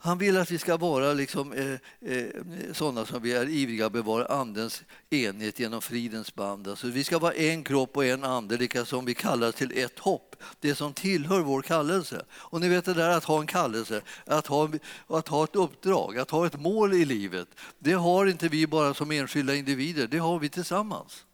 [0.05, 1.73] Han vill att vi ska vara liksom, eh,
[2.13, 2.27] eh,
[2.73, 6.69] sådana som vi är ivriga att bevara Andens enhet genom fridens band.
[6.69, 9.99] Alltså, vi ska vara en kropp och en ande, lika som vi kallar till ett
[9.99, 10.37] hopp.
[10.61, 12.25] Det som tillhör vår kallelse.
[12.31, 14.71] Och ni vet det där att ha en kallelse, att ha,
[15.07, 17.49] att ha ett uppdrag, att ha ett mål i livet.
[17.79, 21.25] Det har inte vi bara som enskilda individer, det har vi tillsammans.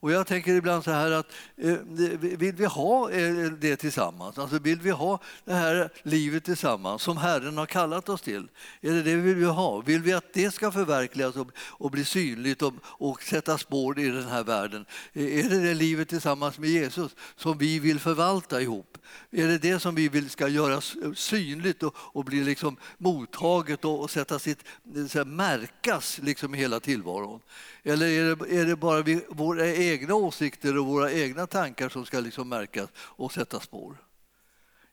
[0.00, 1.76] Och jag tänker ibland så här att eh,
[2.20, 4.38] vill vi ha eh, det tillsammans?
[4.38, 8.48] Alltså vill vi ha det här livet tillsammans som Herren har kallat oss till?
[8.80, 9.80] Är det det vi vill ha?
[9.80, 14.08] Vill vi att det ska förverkligas och, och bli synligt och, och sätta spår i
[14.08, 14.86] den här världen?
[15.12, 18.98] Eh, är det det livet tillsammans med Jesus som vi vill förvalta ihop?
[19.30, 24.00] Är det det som vi vill ska göras synligt och, och bli liksom mottaget och,
[24.00, 24.64] och sätta sitt,
[25.08, 27.40] så här, märkas liksom i hela tillvaron?
[27.82, 32.06] Eller är det, är det bara vi, vår egna åsikter och våra egna tankar som
[32.06, 33.96] ska liksom märkas och sätta spår?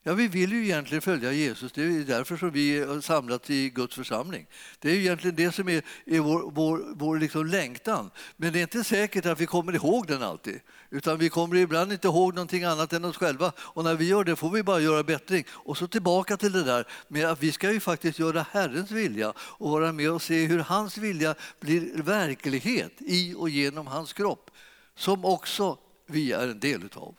[0.08, 1.72] Ja, vi vill ju egentligen följa Jesus.
[1.72, 4.46] Det är därför som vi är samlats i Guds församling.
[4.78, 8.10] Det är egentligen det som är, är vår, vår, vår liksom längtan.
[8.36, 10.60] Men det är inte säkert att vi kommer ihåg den alltid.
[10.90, 13.52] Utan vi kommer ibland inte ihåg någonting annat än oss själva.
[13.58, 15.44] Och när vi gör det får vi bara göra bättring.
[15.50, 19.32] Och så tillbaka till det där med att vi ska ju faktiskt göra Herrens vilja
[19.38, 24.50] och vara med och se hur hans vilja blir verklighet i och genom hans kropp.
[24.96, 27.14] Som också vi är en del utav.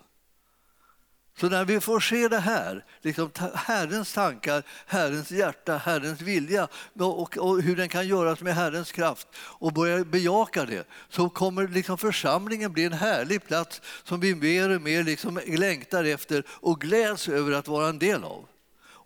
[1.40, 6.68] Så när vi får se det här, liksom Herrens tankar, Herrens hjärta, Herrens vilja
[7.00, 11.68] och, och, hur den kan göras med Herrens kraft och börja bejaka det så kommer
[11.68, 16.82] liksom församlingen bli en härlig plats som vi mer och mer liksom längtar efter och
[16.82, 18.46] gläds över att vara en del av.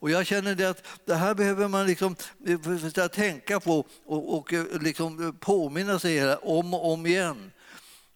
[0.01, 2.15] Och jag känner det att det här behöver man liksom
[2.47, 7.51] eh, tänka på och, och eh, liksom påminna sig om och om igen.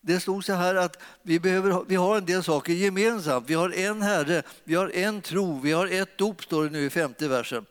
[0.08, 3.50] Det stod så här att vi, behöver, vi har en del saker gemensamt.
[3.50, 6.86] Vi har en Herre, vi har en tro, vi har ett dop, står det nu
[6.86, 7.66] i femte versen.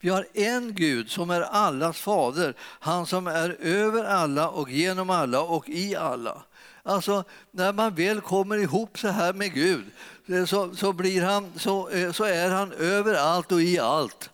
[0.00, 5.10] Vi har en Gud som är allas fader, han som är över alla och genom
[5.10, 6.42] alla och i alla.
[6.82, 9.84] Alltså, när man väl kommer ihop så här med Gud
[10.26, 14.30] eh, så, så, blir han, så, eh, så är han överallt och i allt.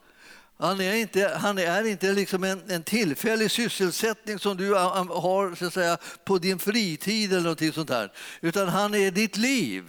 [0.59, 5.67] Han är inte, han är inte liksom en, en tillfällig sysselsättning som du har så
[5.67, 8.13] att säga, på din fritid eller någonting sånt där.
[8.41, 9.85] Utan han är ditt liv.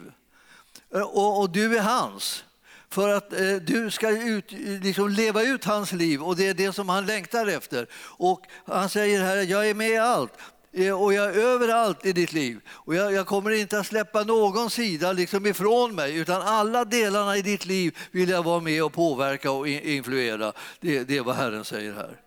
[0.95, 2.43] Eh, och, och du är hans.
[2.89, 4.51] För att eh, du ska ut,
[4.81, 7.87] liksom leva ut hans liv och det är det som han längtar efter.
[7.95, 10.33] Och han säger här, jag är med i allt.
[10.77, 12.59] Eh, och jag är överallt i ditt liv.
[12.67, 17.37] Och jag, jag, kommer inte att släppa någon sida liksom ifrån mig utan alla delarna
[17.37, 20.53] i ditt liv vill jag vara med och påverka och influera.
[20.79, 22.19] Det, det är vad Herren säger här.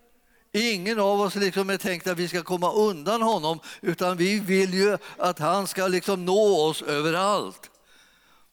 [0.51, 4.73] Ingen av oss liksom är tänkt att vi ska komma undan honom utan vi vill
[4.73, 7.69] ju att han ska liksom nå oss överallt.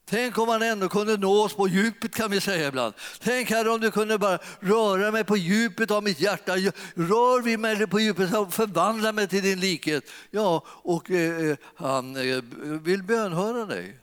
[0.08, 2.94] Tänk om man ändå kunde nå oss på djupet kan vi säga ibland.
[3.20, 6.52] Tänk Herre om du kunde bara röra mig på djupet av mitt hjärta.
[6.94, 10.04] Rör vid mig på djupet och förvandla mig till din likhet.
[10.30, 12.42] Ja, och eh, eh, han eh,
[12.82, 13.98] vill bönhöra dig.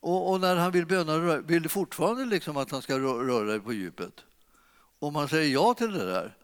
[0.00, 3.60] Och, och, när han vill bönhöra vill du fortfarande liksom att han ska röra dig
[3.60, 4.14] på djupet.
[4.98, 6.36] Om han säger ja till det där.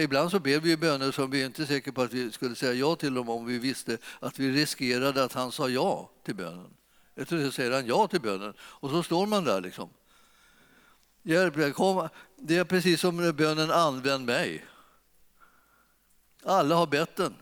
[0.00, 2.72] Ibland så ber vi böner som vi inte är säkra på att vi skulle säga
[2.72, 6.70] ja till dem om vi visste att vi riskerade att han sa ja till bönen.
[7.16, 9.88] Så säger han ja till bönen och så står man där liksom.
[11.22, 12.08] Hjälp, kom.
[12.36, 14.64] Det är precis som bönen använd mig.
[16.44, 17.34] Alla har bett den.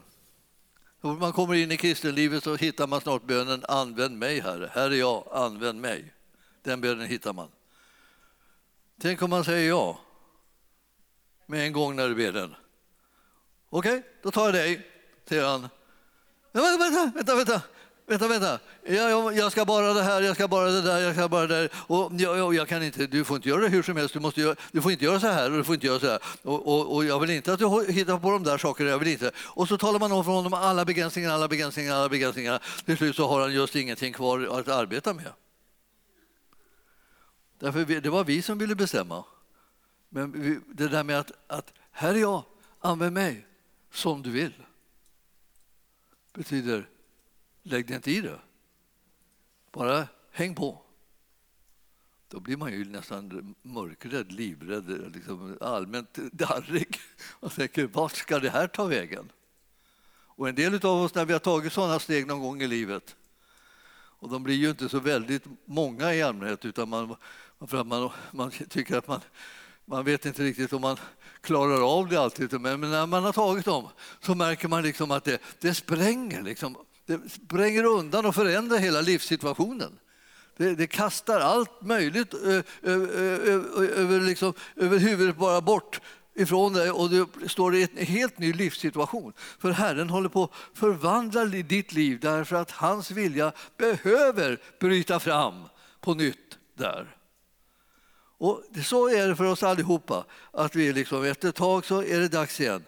[1.01, 4.71] När man kommer in i kristenlivet så hittar man snart bönen använd mig Herre.
[4.75, 6.15] Här är jag, använd mig.
[6.63, 7.49] Den bönen hittar man.
[9.01, 10.01] Tänk om man säger ja
[11.47, 12.55] med en gång när du ber den.
[13.69, 14.87] Okej, okay, då tar jag dig,
[15.29, 15.69] säger han.
[16.53, 17.63] Vänta, vänta, vänta, vänta.
[18.07, 18.59] Vänta, vänta.
[18.83, 21.55] Jag, jag, ska bara det här, jag ska bara det där, jag ska bara det
[21.55, 21.71] där.
[21.75, 24.15] Och jag, jag, kan inte, du får inte göra det hur som helst.
[24.15, 26.07] Du, måste göra, du får inte göra så här och du får inte göra så
[26.07, 26.19] här.
[26.43, 28.91] Och, och, och jag vill inte att du hittar på de där sakerna.
[28.91, 29.31] Jag vill inte.
[29.37, 32.63] Och så talar man om för honom alla begränsningar, alla begränsningar, alla begränsningar.
[32.85, 35.33] Till slut så har han just ingenting kvar att arbeta med.
[37.59, 39.25] Därför det var vi som ville bestämma.
[40.09, 42.43] Men det där med att, att här är jag,
[42.81, 43.47] använd mig
[43.93, 44.53] som du vill.
[46.33, 46.89] Betyder
[47.63, 48.39] Lägg dig inte i det.
[49.73, 50.83] Bara häng på.
[52.29, 57.01] Då blir man ju nästan mörkrädd, livrädd, liksom allmänt darrig
[57.41, 59.33] och tänker vart ska det här ta vägen?
[60.35, 63.17] Och en del av oss när vi har tagit sådana steg någon gång i livet
[64.23, 67.17] och de blir ju inte så väldigt många i allmänhet utan man,
[67.67, 69.21] för att man, man tycker att man,
[69.85, 70.97] man vet inte riktigt om man
[71.41, 72.61] klarar av det alltid.
[72.61, 73.89] Men när man har tagit dem
[74.21, 79.01] så märker man liksom att det, det spränger liksom det spränger undan och förändrar hela
[79.01, 79.99] livssituationen.
[80.57, 82.35] Det, det kastar allt möjligt
[82.83, 86.01] över, liksom, över huvudet bara bort
[86.35, 89.33] ifrån dig och du står i en helt ny livssituation.
[89.59, 95.65] För Herren håller på att förvandla ditt liv därför att hans vilja behöver bryta fram
[96.01, 97.17] på nytt där.
[98.39, 102.21] Och så är det för oss allihopa, att vi liksom, efter ett tag så är
[102.21, 102.85] det dags igen.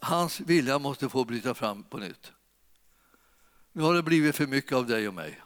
[0.00, 2.32] Hans vilja måste få bryta fram på nytt.
[3.72, 5.40] Nu har det blivit för mycket av dig och mig.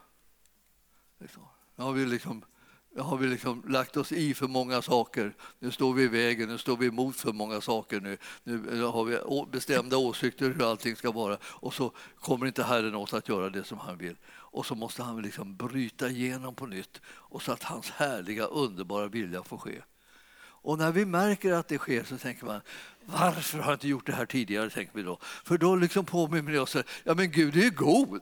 [1.18, 1.42] Liksom.
[1.76, 2.44] Nu har vi liksom,
[2.94, 5.34] nu har vi liksom lagt oss i för många saker.
[5.58, 8.00] Nu står vi i vägen, nu står vi emot för många saker.
[8.00, 9.18] Nu, nu har vi
[9.52, 13.64] bestämda åsikter hur allting ska vara och så kommer inte Herren oss att göra det
[13.64, 14.16] som han vill.
[14.28, 19.08] Och så måste han liksom bryta igenom på nytt och så att hans härliga, underbara
[19.08, 19.82] vilja får ske.
[20.66, 22.60] Och när vi märker att det sker så tänker man,
[23.04, 24.70] varför har jag inte gjort det här tidigare?
[24.70, 25.18] tänker vi då.
[25.20, 28.20] För då liksom påminner vi oss, ja men Gud är ju god.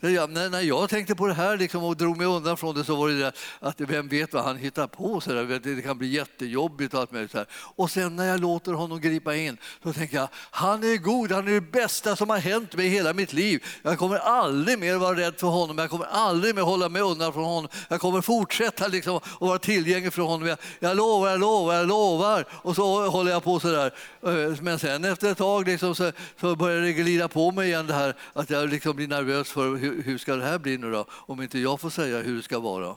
[0.00, 2.96] Jag, när jag tänkte på det här liksom och drog mig undan från det så
[2.96, 5.20] var det att vem vet vad han hittar på.
[5.20, 5.60] Så där.
[5.62, 7.30] Det kan bli jättejobbigt och allt möjligt.
[7.30, 7.46] Så här.
[7.52, 11.48] Och sen när jag låter honom gripa in så tänker jag han är god, han
[11.48, 13.64] är det bästa som har hänt mig i hela mitt liv.
[13.82, 17.32] Jag kommer aldrig mer vara rädd för honom, jag kommer aldrig mer hålla mig undan
[17.32, 17.70] från honom.
[17.88, 20.48] Jag kommer fortsätta liksom att vara tillgänglig för honom.
[20.48, 22.44] Jag, jag lovar, jag lovar, jag lovar.
[22.52, 23.92] Och så håller jag på så där.
[24.22, 27.86] Eh, men sen efter ett tag liksom så, så börjar det glida på mig igen
[27.86, 30.90] det här att jag liksom blir nervös för hur, hur ska det här bli nu
[30.90, 31.06] då?
[31.10, 32.96] Om inte jag får säga hur det ska vara.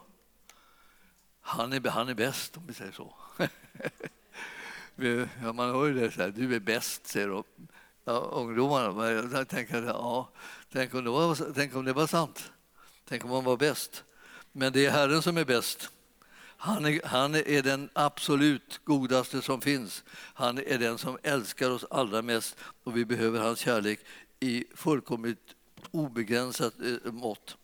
[1.42, 3.16] Han är, han är bäst om vi säger så.
[5.44, 7.44] ja, man hör ju det så här, du är bäst säger de.
[8.06, 9.12] Ja, ungdomarna.
[9.12, 10.30] Jag tänker, ja,
[10.72, 12.52] tänk, om det var, tänk om det var sant.
[13.08, 14.04] Tänk om man var bäst.
[14.52, 15.90] Men det är Herren som är bäst.
[16.58, 20.04] Han är, han är den absolut godaste som finns.
[20.14, 24.00] Han är den som älskar oss allra mest och vi behöver hans kärlek
[24.40, 25.56] i fullkomligt
[25.92, 27.58] obegränsat eh, mått.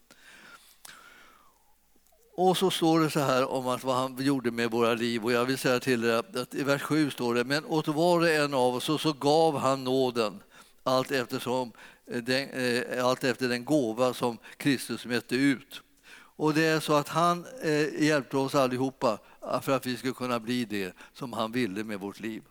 [2.35, 5.23] Och så står det så här om att vad han gjorde med våra liv.
[5.23, 8.19] Och jag vill säga till er att i vers 7 står det, men åt var
[8.19, 10.39] och en av oss så gav han nåden
[10.83, 11.71] allt, eftersom
[12.11, 15.81] eh, den, eh, allt efter den gåva som Kristus mätte ut.
[16.15, 19.19] Och det är så att han eh, hjälpte oss allihopa
[19.61, 22.43] för att vi skulle kunna bli det som han ville med vårt liv.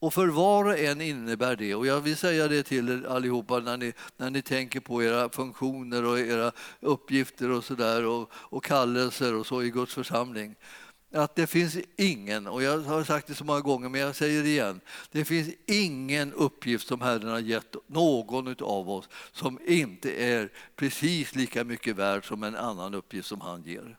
[0.00, 3.58] Och för var och en innebär det, och jag vill säga det till er allihopa
[3.58, 8.30] när ni, när ni tänker på era funktioner och era uppgifter och, så där, och,
[8.32, 10.54] och kallelser och så i Guds församling,
[11.12, 14.42] att det finns ingen, och jag har sagt det så många gånger men jag säger
[14.42, 14.80] det igen,
[15.10, 21.34] det finns ingen uppgift som Herren har gett någon av oss som inte är precis
[21.34, 23.98] lika mycket värd som en annan uppgift som han ger.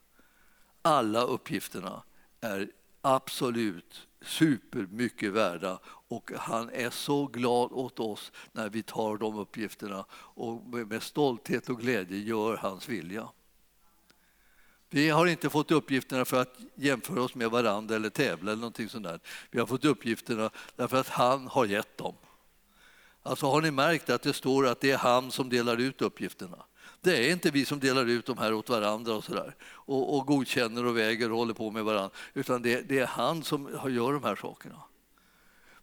[0.81, 2.03] Alla uppgifterna
[2.41, 2.69] är
[3.01, 10.05] absolut supermycket värda och han är så glad åt oss när vi tar de uppgifterna
[10.12, 13.27] och med stolthet och glädje gör hans vilja.
[14.89, 18.89] Vi har inte fått uppgifterna för att jämföra oss med varandra eller tävla eller någonting
[18.89, 19.19] sånt där.
[19.51, 22.15] Vi har fått uppgifterna därför att han har gett dem.
[23.23, 26.65] Alltså har ni märkt att det står att det är han som delar ut uppgifterna?
[27.01, 30.17] Det är inte vi som delar ut de här åt varandra och, så där, och,
[30.17, 33.69] och godkänner och väger och håller på med varandra, utan det, det är han som
[33.89, 34.83] gör de här sakerna.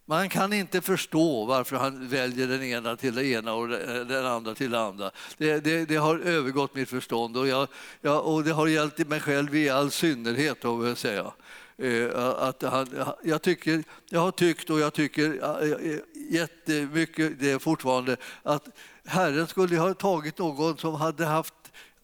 [0.09, 3.69] Man kan inte förstå varför han väljer den ena till det ena och
[4.09, 5.11] den andra till det andra.
[5.37, 7.69] Det, det, det har övergått mitt förstånd och, jag,
[8.01, 10.61] jag, och det har gällt mig själv i all synnerhet.
[10.61, 11.33] Då jag säga.
[11.79, 15.25] Eh, att han, jag, tycker, jag har tyckt och jag tycker
[15.63, 15.99] eh,
[16.31, 18.69] jättemycket det fortfarande att
[19.07, 21.55] Herren skulle ha tagit någon som hade haft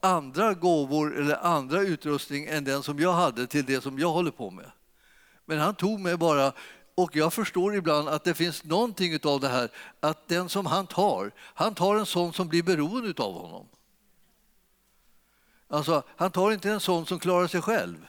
[0.01, 4.31] andra gåvor eller andra utrustning än den som jag hade till det som jag håller
[4.31, 4.71] på med.
[5.45, 6.53] Men han tog mig bara
[6.95, 10.87] och jag förstår ibland att det finns någonting av det här att den som han
[10.87, 13.67] tar, han tar en sån som blir beroende av honom.
[15.69, 18.07] Alltså, han tar inte en sån som klarar sig själv.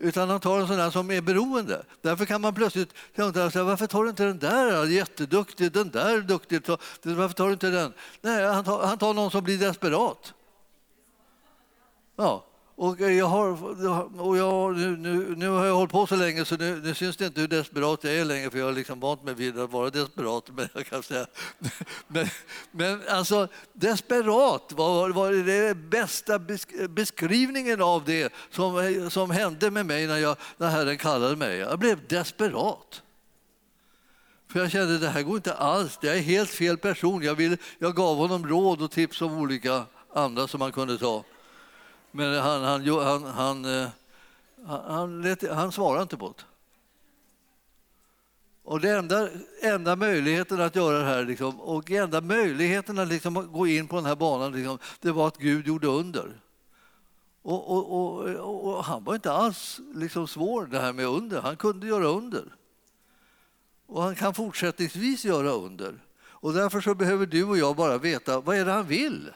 [0.00, 1.84] Utan han tar en sån där som är beroende.
[2.02, 4.86] Därför kan man plötsligt säga, varför tar du inte den där?
[4.86, 6.62] Jätteduktig, den där är duktig.
[7.02, 7.92] Varför tar du inte den?
[8.20, 10.34] Nej, han tar, han tar någon som blir desperat.
[12.16, 12.44] Ja,
[12.78, 13.48] och jag har,
[14.20, 17.16] och jag, nu, nu, nu, har jag hållit på så länge så nu, nu syns
[17.16, 19.70] det inte hur desperat jag är längre för jag har liksom vant mig vid att
[19.70, 20.50] vara desperat.
[20.56, 21.26] Men, jag kan säga.
[22.08, 22.28] men,
[22.70, 26.38] men alltså, desperat var, var det bästa
[26.88, 31.56] beskrivningen av det som, som hände med mig när, jag, när Herren kallade mig.
[31.56, 33.02] Jag blev desperat.
[34.52, 37.22] För jag kände att det här går inte alls, jag är helt fel person.
[37.22, 39.84] Jag, vill, jag gav honom råd och tips om olika
[40.14, 41.24] andra som han kunde ta.
[42.16, 43.88] Men han, han, han, han, eh,
[44.66, 46.44] han, han, han svarade inte på det.
[48.62, 49.28] Och det enda,
[49.62, 53.96] enda möjligheten att göra det här liksom, och enda möjligheten att liksom gå in på
[53.96, 56.40] den här banan liksom, det var att Gud gjorde under.
[57.42, 61.40] Och, och, och, och han var inte alls liksom svår det här med under.
[61.40, 62.44] Han kunde göra under.
[63.86, 65.94] Och han kan fortsättningsvis göra under.
[66.24, 69.30] Och därför så behöver du och jag bara veta vad är det han vill.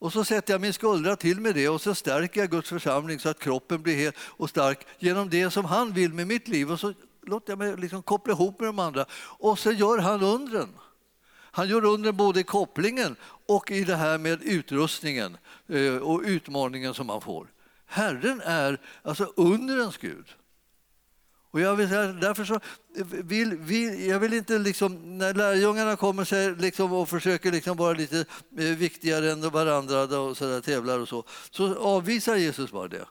[0.00, 3.18] Och så sätter jag min skuldra till med det och så stärker jag Guds församling
[3.18, 6.72] så att kroppen blir hel och stark genom det som han vill med mitt liv.
[6.72, 10.22] Och så låter jag mig liksom koppla ihop med de andra och så gör han
[10.22, 10.68] undren.
[11.52, 15.36] Han gör undren både i kopplingen och i det här med utrustningen
[15.68, 17.46] eh, och utmaningen som man får.
[17.86, 20.26] Herren är alltså undrens Gud.
[21.50, 22.60] Och jag vill, därför så
[23.04, 27.92] vill, vill, jag vill inte liksom, när lärjungarna kommer sig liksom och försöker liksom vara
[27.92, 28.24] lite
[28.58, 33.04] eh, viktigare än varandra och så där, tävlar och så, så avvisar Jesus bara det.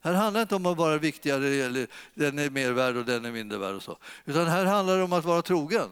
[0.00, 3.24] Här handlar det inte om att vara viktigare eller den är mer värd och den
[3.24, 3.98] är mindre värd och så.
[4.24, 5.90] Utan här handlar det om att vara trogen.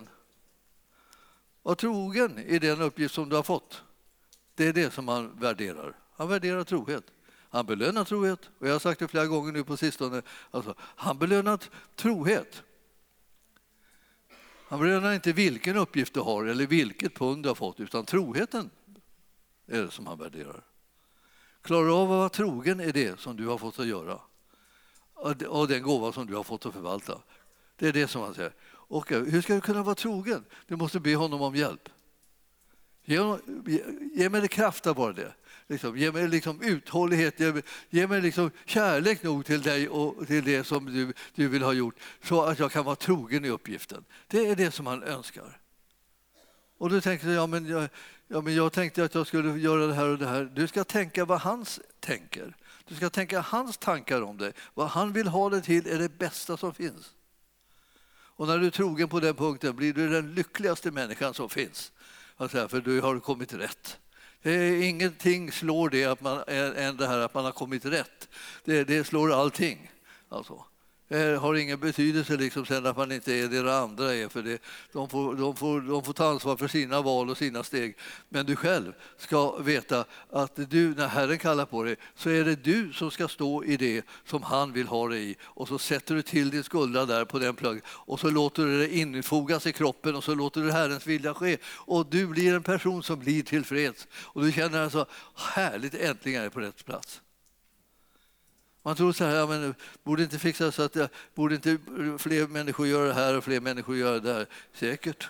[1.62, 3.82] Var trogen i den uppgift som du har fått.
[4.54, 5.96] Det är det som han värderar.
[6.16, 7.04] Han värderar trohet.
[7.50, 8.50] Han belönar trohet.
[8.58, 10.22] Och jag har sagt det flera gånger nu på sistone.
[10.50, 11.60] Alltså, han belönar
[11.96, 12.62] trohet.
[14.68, 18.70] Han belönar inte vilken uppgift du har eller vilket pund du har fått, utan troheten
[19.66, 20.62] är det som han värderar.
[21.62, 24.20] Klarar du av att vara trogen är det som du har fått att göra
[25.48, 27.22] och den gåva som du har fått att förvalta.
[27.76, 28.52] Det är det som han säger.
[28.70, 30.44] Och eh, hur ska du kunna vara trogen?
[30.66, 31.88] Du måste be honom om hjälp.
[33.08, 33.82] Ge, ge,
[34.14, 35.34] ge mig kraft att vara det.
[35.66, 40.26] Liksom, ge mig liksom uthållighet, ge mig, ge mig liksom kärlek nog till dig och
[40.26, 43.48] till det som du, du vill ha gjort så att jag kan vara trogen i
[43.48, 44.04] uppgiften.
[44.26, 45.60] Det är det som han önskar.
[46.78, 47.88] Och du tänker ja, men jag,
[48.26, 50.50] ja, men jag tänkte att jag skulle göra det här och det här.
[50.54, 51.66] Du ska tänka vad han
[52.00, 52.56] tänker.
[52.84, 54.52] Du ska tänka hans tankar om dig.
[54.74, 57.14] Vad han vill ha dig till är det bästa som finns.
[58.10, 61.92] Och när du är trogen på den punkten blir du den lyckligaste människan som finns.
[62.40, 63.98] Alltså, för du har kommit rätt.
[64.82, 66.42] Ingenting slår det att man,
[66.76, 68.28] än det här att man har kommit rätt.
[68.64, 69.90] Det, det slår allting.
[70.28, 70.64] Alltså.
[71.08, 74.28] Det har ingen betydelse liksom sen att man inte är det det andra är.
[74.28, 77.62] För det, de, får, de, får, de får ta ansvar för sina val och sina
[77.62, 77.96] steg.
[78.28, 82.64] Men du själv ska veta att du, när Herren kallar på dig så är det
[82.64, 85.36] du som ska stå i det som han vill ha dig i.
[85.42, 88.78] Och så sätter du till din skuldra där på den plugg och så låter du
[88.78, 91.56] det infogas i kroppen och så låter du Herrens vilja ske.
[91.66, 94.08] Och du blir en person som blir tillfreds.
[94.12, 97.20] Och du känner alltså härligt, äntligen är jag på rätt plats.
[98.88, 101.78] Man tror så här, ja, men borde inte fixa så att jag, borde inte
[102.18, 104.46] fler människor göra det här och fler människor göra det här?
[104.74, 105.28] Säkert.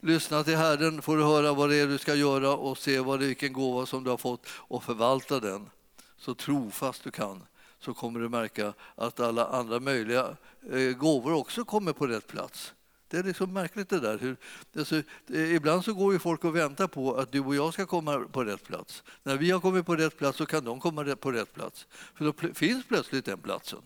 [0.00, 3.18] Lyssna till Herren får du höra vad det är du ska göra och se vad
[3.18, 5.70] det är, vilken gåva som du har fått och förvalta den
[6.18, 7.42] så trofast du kan
[7.78, 10.36] så kommer du märka att alla andra möjliga
[10.72, 12.74] eh, gåvor också kommer på rätt plats.
[13.12, 14.18] Det är liksom märkligt det där.
[14.18, 14.36] Hur,
[14.76, 14.96] alltså,
[15.32, 18.18] eh, ibland så går ju folk och väntar på att du och jag ska komma
[18.32, 19.02] på rätt plats.
[19.22, 21.86] När vi har kommit på rätt plats så kan de komma på rätt plats.
[22.14, 23.78] För då finns plötsligt den platsen.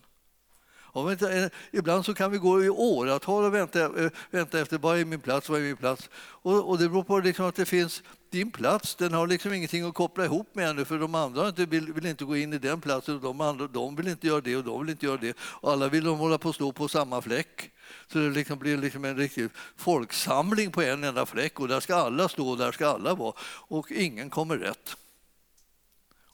[0.97, 4.79] Om inte, eh, ibland så kan vi gå i åratal och vänta, eh, vänta efter
[4.79, 6.11] vad är min plats, vad är min plats?
[6.15, 9.85] Och, och det beror på liksom att det finns din plats, den har liksom ingenting
[9.85, 12.59] att koppla ihop med ännu för de andra inte vill, vill, inte gå in i
[12.59, 15.17] den platsen och de andra de vill inte göra det och de vill inte göra
[15.17, 15.37] det.
[15.41, 17.71] Och alla vill de hålla på att stå på samma fläck.
[18.13, 21.95] Så det liksom blir liksom en riktig folksamling på en enda fläck och där ska
[21.95, 23.33] alla stå och där ska alla vara
[23.69, 24.97] och ingen kommer rätt.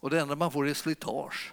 [0.01, 1.53] Och det enda man får är slitage.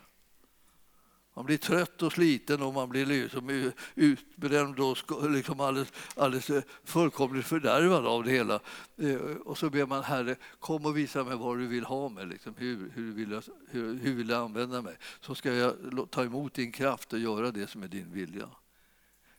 [1.40, 4.98] Man blir trött och sliten och man blir liksom utbränd och
[5.30, 8.60] liksom alldeles, alldeles eh, fullkomligt fördärvad av det hela.
[8.98, 9.16] Eh,
[9.46, 12.56] och så ber man Herre, kom och visa mig vad du vill ha mig, liksom,
[12.58, 14.98] hur, hur, vill jag, hur, hur vill du använda mig?
[15.22, 15.76] Så ska jag
[16.10, 18.50] ta emot din kraft och göra det som är din vilja.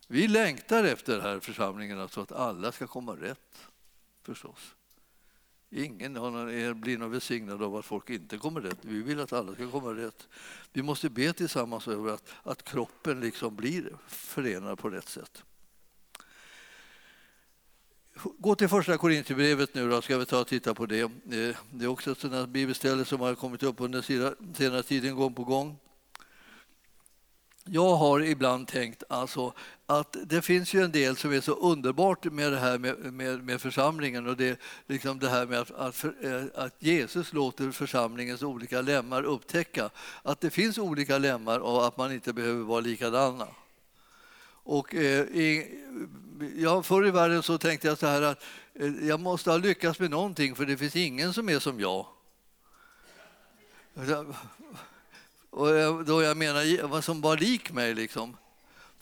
[0.07, 3.69] Vi längtar efter den här församlingen, alltså att alla ska komma rätt,
[4.23, 4.75] förstås.
[5.73, 6.13] Ingen
[6.81, 8.79] blir någon välsignad av att folk inte kommer rätt.
[8.81, 10.29] Vi vill att alla ska komma rätt.
[10.73, 15.43] Vi måste be tillsammans över att, att kroppen liksom blir förenad på rätt sätt.
[18.39, 21.01] Gå till första Korintierbrevet nu då, ska vi ta och titta på det.
[21.01, 24.03] Eh, det är också ett sådant bibelställe som har kommit upp under
[24.55, 25.77] senare tiden gång på gång.
[27.73, 29.53] Jag har ibland tänkt alltså
[29.87, 33.45] att det finns ju en del som är så underbart med det här med, med,
[33.45, 37.71] med församlingen och det, liksom det här med att, att, för, eh, att, Jesus låter
[37.71, 39.91] församlingens olika lemmar upptäcka
[40.23, 43.47] att det finns olika lemmar och att man inte behöver vara likadana.
[44.53, 45.79] Och, eh, i,
[46.57, 48.43] ja, förr i världen så tänkte jag så här att
[48.75, 52.07] eh, jag måste ha lyckats med någonting för det finns ingen som är som jag.
[55.51, 57.95] Och eh, då jag menar som var lik mig.
[57.95, 58.37] Liksom.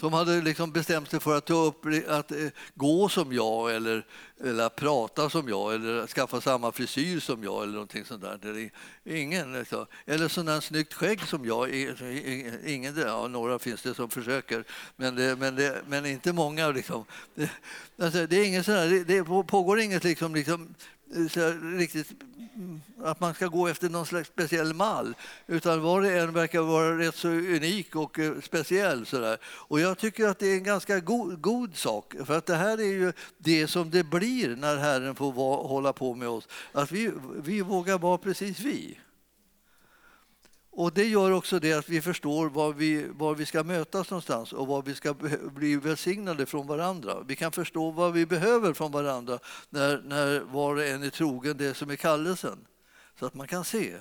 [0.01, 4.07] De hade liksom bestämt sig för att, ta upp, att eh, gå som jag eller,
[4.45, 8.71] eller prata som jag eller skaffa samma frisyr som jag eller någonting sånt där.
[9.05, 9.87] Ingen, liksom.
[10.07, 11.71] Eller sån där snyggt skägg som jag.
[12.67, 14.65] Ingen, ja, några finns det som försöker,
[14.97, 16.69] men, det, men, det, men inte många.
[16.69, 17.05] Liksom.
[17.35, 17.51] Det,
[17.99, 20.75] alltså, det, är ingen sån här, det, det pågår inget liksom, liksom
[21.79, 22.23] riktigt
[22.55, 25.15] mm, att man ska gå efter någon slags speciell mall
[25.47, 29.07] utan var och en verkar vara rätt så unik och eh, speciell.
[29.07, 29.39] Sådär.
[29.45, 32.79] Och jag tycker att det är en ganska god, god, sak för att det här
[32.79, 35.33] är ju det som det blir när Herren får
[35.69, 36.49] hålla på med oss.
[36.73, 38.99] Att vi, vi vågar vara precis vi.
[40.79, 44.53] Och Det gör också det att vi förstår var vi, var vi ska mötas någonstans
[44.53, 45.15] och var vi ska
[45.55, 47.17] bli välsignade från varandra.
[47.27, 49.39] Vi kan förstå vad vi behöver från varandra
[49.71, 52.59] när, när var och en är trogen det som är kallelsen.
[53.19, 53.93] Så att man kan se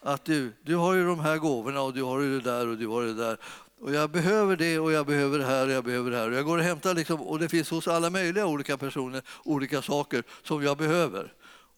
[0.00, 2.78] att du, du har ju de här gåvorna och du har ju det där och
[2.78, 3.36] du har det där.
[3.80, 6.30] Och jag behöver det och jag behöver det här och jag behöver det här.
[6.30, 9.82] Och jag går och hämtar liksom, och det finns hos alla möjliga olika personer olika
[9.82, 11.32] saker som jag behöver.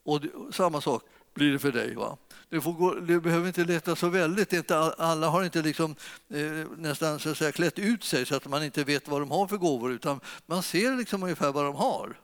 [0.05, 0.21] Och
[0.53, 1.03] samma sak
[1.35, 1.95] blir det för dig.
[1.95, 2.17] Va?
[2.49, 4.53] Du, får gå, du behöver inte leta så väldigt.
[4.53, 5.95] Inte, alla har inte liksom,
[6.31, 9.31] eh, nästan så att säga, klätt ut sig så att man inte vet vad de
[9.31, 12.17] har för gåvor utan man ser liksom ungefär vad de har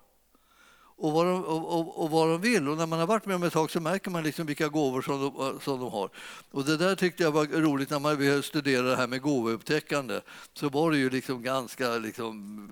[1.00, 2.68] och vad, de, och, och, och vad de vill.
[2.68, 5.02] Och när man har varit med dem ett tag så märker man liksom vilka gåvor
[5.02, 6.10] som de, som de har.
[6.50, 10.20] Och det där tyckte jag var roligt när man studerade det här med gåvoupptäckande.
[10.54, 12.70] Så var det ju liksom ganska liksom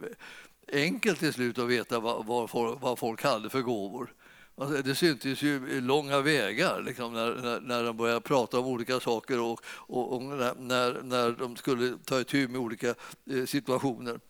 [0.73, 4.13] enkelt till slut att veta vad, vad, vad folk hade för gåvor.
[4.61, 9.01] Alltså, det syntes ju långa vägar liksom, när, när, när de började prata om olika
[9.01, 12.95] saker och, och, och när, när de skulle ta itu med olika
[13.31, 14.21] eh, situationer.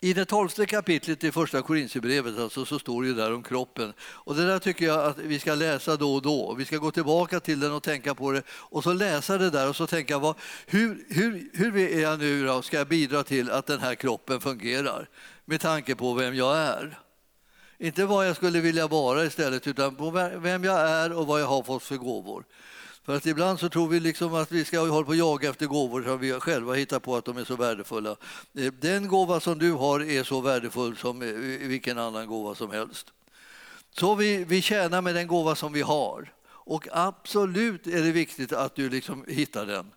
[0.00, 3.92] I det tolfte kapitlet i första Korinthierbrevet alltså, så står det där om kroppen.
[4.00, 6.54] Och det där tycker jag att vi ska läsa då och då.
[6.54, 9.68] Vi ska gå tillbaka till den och tänka på det och så läsa det där
[9.68, 13.50] och så tänka vad, hur, hur, hur är jag nu då, ska jag bidra till
[13.50, 15.08] att den här kroppen fungerar
[15.44, 17.03] med tanke på vem jag är.
[17.78, 21.46] Inte vad jag skulle vilja vara istället utan på vem jag är och vad jag
[21.46, 22.44] har fått för gåvor.
[23.04, 25.66] För att ibland så tror vi liksom att vi ska hålla på och jaga efter
[25.66, 28.16] gåvor som vi själva hittar på att de är så värdefulla.
[28.58, 31.28] Eh, den gåva som du har är så värdefull som eh,
[31.68, 33.12] vilken annan gåva som helst.
[33.98, 36.32] Så vi, vi tjänar med den gåva som vi har.
[36.46, 39.90] Och absolut är det viktigt att du liksom hittar den.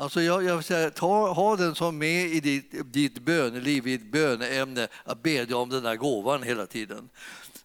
[0.00, 4.12] Alltså jag, jag säga, ta, ha den som med i ditt, ditt böneliv, i ditt
[4.12, 7.08] böneämne, att bedja om den där gåvan hela tiden.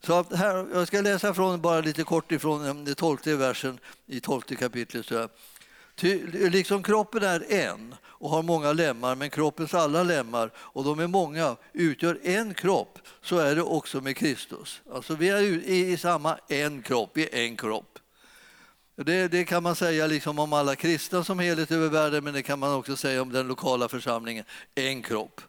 [0.02, 4.20] Så här, jag ska läsa från, bara lite kort ifrån eh, den tolfte versen i
[4.20, 5.06] tolfte kapitlet.
[5.06, 5.28] Så
[5.96, 11.00] Ty, liksom kroppen är en och har många lemmar, men kroppens alla lemmar, och de
[11.00, 14.82] är många, utgör en kropp, så är det också med Kristus.
[14.94, 17.95] Alltså vi är i, i samma en kropp, i en kropp.
[18.96, 22.44] Det, det, kan man säga liksom om alla kristna som helhet över världen, men det
[22.44, 25.42] kan man också säga om den lokala församlingen, en kropp.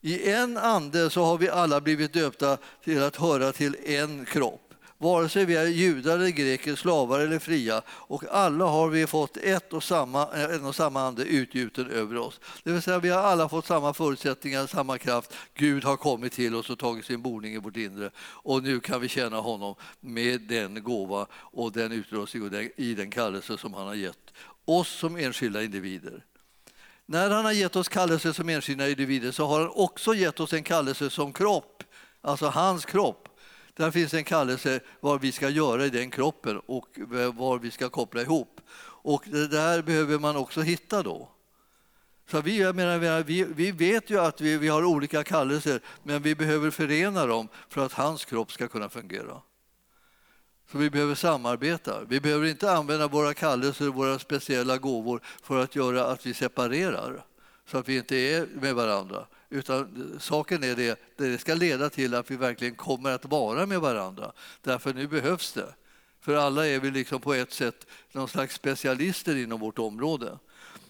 [0.00, 4.65] I en ande så har vi alla blivit döpta till att höra till en kropp.
[4.98, 9.36] Vare sig vi är judar eller greker, slavar eller fria och alla har vi fått
[9.36, 12.40] ett och samma, en och samma ande utgjuten över oss.
[12.62, 15.34] Det vill säga vi har alla fått samma förutsättningar, samma kraft.
[15.54, 19.00] Gud har kommit till oss och tagit sin boning i vårt inre och nu kan
[19.00, 23.74] vi tjäna honom med den gåva och den utrustning och den, i den kallelse som
[23.74, 24.32] han har gett
[24.64, 26.24] oss som enskilda individer.
[27.06, 30.52] När han har gett oss kallelse som enskilda individer så har han också gett oss
[30.52, 31.82] en kallelse som kropp,
[32.20, 33.28] alltså hans kropp.
[33.76, 36.98] Där finns en kallelse vad vi ska göra i den kroppen och
[37.34, 38.60] vad vi ska koppla ihop.
[38.82, 41.28] Och det där behöver man också hitta då.
[42.30, 46.22] Så vi, jag menar, vi, vi vet ju att vi, vi har olika kallelser men
[46.22, 49.42] vi behöver förena dem för att hans kropp ska kunna fungera.
[50.72, 52.04] Så vi behöver samarbeta.
[52.04, 57.24] Vi behöver inte använda våra kallelser, våra speciella gåvor för att göra att vi separerar
[57.66, 59.26] så att vi inte är med varandra.
[59.50, 63.66] Utan eh, saken är det, det ska leda till att vi verkligen kommer att vara
[63.66, 64.32] med varandra.
[64.62, 65.74] Därför nu behövs det.
[66.20, 70.38] För alla är vi liksom på ett sätt någon slags specialister inom vårt område.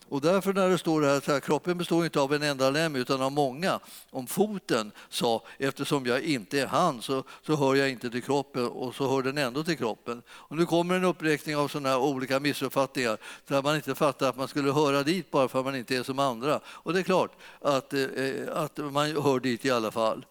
[0.09, 3.23] Och därför när det står här att kroppen består inte av en enda lem utan
[3.23, 3.81] av många.
[4.11, 8.67] Om foten sa eftersom jag inte är han så, så hör jag inte till kroppen
[8.67, 10.23] och så hör den ändå till kroppen.
[10.29, 14.49] Och nu kommer en uppräkning av sådana olika missuppfattningar där man inte fattar att man
[14.49, 16.61] skulle höra dit bara för att man inte är som andra.
[16.67, 18.09] Och det är klart att, eh,
[18.53, 20.27] att man hör dit i alla fall.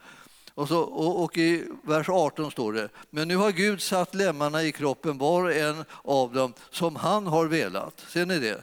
[0.53, 4.63] Och, så, och, och, i vers 18 står det, men nu har Gud satt lemmarna
[4.63, 8.05] i kroppen var och en av dem som han har velat.
[8.07, 8.61] Ser ni det?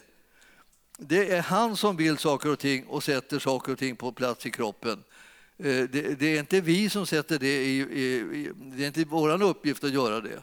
[1.08, 4.46] Det är han som vill saker och ting och sätter saker och ting på plats
[4.46, 5.04] i kroppen.
[5.58, 5.88] Eh,
[6.18, 9.92] det, är inte vi som sätter det i, i det är inte vår uppgift att
[9.92, 10.42] göra det.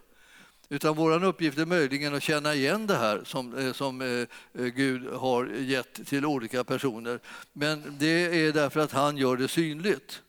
[0.69, 5.07] Utan vår uppgift är möjligen att känna igen det här som, eh, som eh, Gud
[5.13, 7.19] har gett till olika personer.
[7.53, 10.21] Men det är därför att han gör det synligt.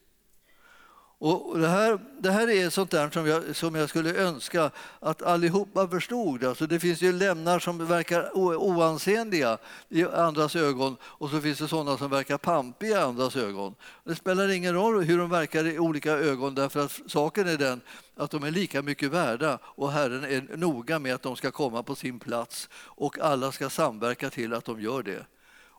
[1.23, 5.23] Och det, här, det här är sånt där som jag, som jag skulle önska att
[5.23, 6.45] allihopa förstod.
[6.45, 9.59] Alltså det finns ju lämnar som verkar oansenliga
[9.89, 13.75] i andras ögon och så finns det sådana som verkar pampiga i andras ögon.
[14.05, 17.81] Det spelar ingen roll hur de verkar i olika ögon därför att saken är den
[18.17, 21.83] att de är lika mycket värda och Herren är noga med att de ska komma
[21.83, 25.27] på sin plats och alla ska samverka till att de gör det.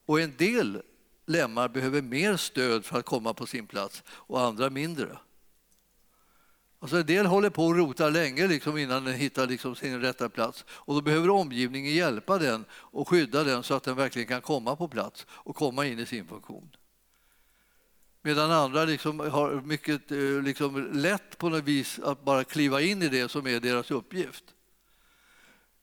[0.06, 0.82] Och en del
[1.26, 5.18] lemmar behöver mer stöd för att komma på sin plats och andra mindre.
[6.82, 10.30] Alltså en del håller på och rotar länge liksom innan den hittar liksom sin rätta
[10.30, 10.66] plats.
[10.70, 14.76] Och då behöver omgivningen hjälpa den och skydda den så att den verkligen kan komma
[14.76, 16.70] på plats och komma in i sin funktion.
[18.22, 23.02] Medan andra liksom har mycket eh, liksom lätt på något vis att bara kliva in
[23.02, 24.44] i det som är deras uppgift.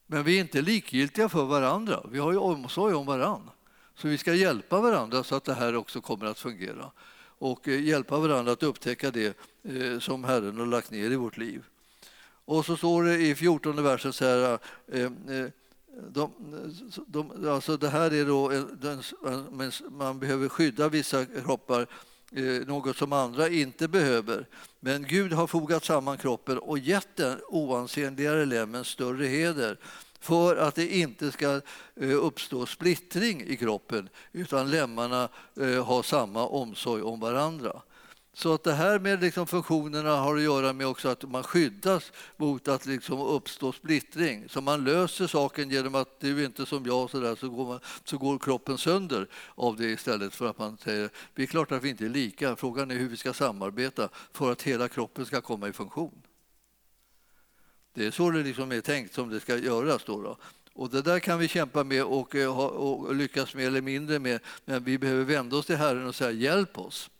[0.06, 2.02] Men vi är inte likgiltiga för varandra.
[2.10, 3.52] Vi har ju omsorg om varandra.
[3.94, 6.90] Så vi ska hjälpa varandra så att det här också kommer att fungera
[7.38, 11.36] och eh, hjälpa varandra att upptäcka det eh, som Herren har lagt ner i vårt
[11.36, 11.64] liv.
[12.44, 14.58] Och så står det i 14 versen så här,
[14.92, 15.10] eh,
[16.10, 16.32] de,
[17.06, 18.52] de, alltså det här är då,
[19.90, 21.86] man behöver skydda vissa kroppar,
[22.66, 24.46] något som andra inte behöver.
[24.80, 29.78] Men Gud har fogat samman kroppen och gett den oansenligare lemmen större heder
[30.20, 31.60] för att det inte ska
[32.00, 35.28] eh, uppstå splittring i kroppen utan lemmarna
[35.60, 37.82] eh, har samma omsorg om varandra.
[38.38, 42.12] Så att det här med liksom funktionerna har att göra med också att man skyddas
[42.36, 44.48] mot att liksom uppstå splittring.
[44.48, 47.66] Så man löser saken genom att du är inte som jag så, där, så, går
[47.66, 51.72] man, så går kroppen sönder av det istället för att man säger det är klart
[51.72, 52.56] att vi inte är lika.
[52.56, 56.22] Frågan är hur vi ska samarbeta för att hela kroppen ska komma i funktion.
[57.94, 60.04] Det är så det liksom är tänkt som det ska göras.
[60.04, 60.36] Då, då.
[60.72, 64.40] Och det där kan vi kämpa med och, eh, och lyckas med eller mindre med.
[64.64, 67.10] Men vi behöver vända oss till Herren och säga hjälp oss.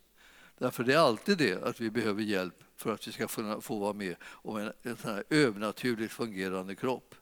[0.57, 3.27] Därför det är alltid det att vi behöver hjälp för att vi ska
[3.61, 7.15] få vara med om en, en sån här övernaturligt fungerande kropp.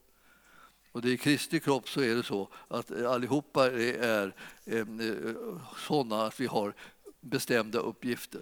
[0.91, 4.34] Och det I Kristi kropp så är det så att allihopa är, är
[4.66, 5.36] eh, är
[5.88, 6.74] sådana att vi har
[7.20, 8.41] bestämda uppgifter.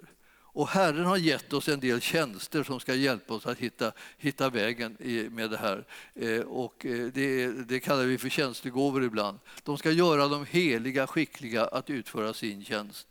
[0.56, 4.50] Och Herren har gett oss en del tjänster som ska hjälpa oss att hitta, hitta
[4.50, 4.98] vägen
[5.32, 5.86] med det här.
[6.16, 9.40] Eh, och eh, det, det, kallar vi för tjänstegåvor ibland.
[9.64, 13.08] De ska göra de heliga skickliga att utföra sin tjänst.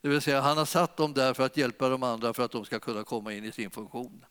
[0.00, 2.50] Det vill säga, han har satt dem där för att hjälpa de andra för att
[2.50, 4.24] de ska kunna komma in i sin funktion.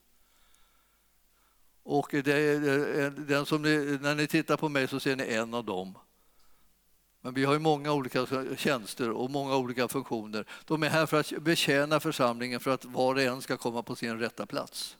[1.83, 5.53] Och det eh, den som ni, när ni tittar på mig så ser ni en
[5.53, 5.97] av dem.
[7.27, 8.25] Men vi har ju många olika
[8.57, 10.45] tjänster och många olika funktioner.
[10.65, 13.95] De är här för att betjäna församlingen för att var och en ska komma på
[13.95, 14.97] sin rätta plats.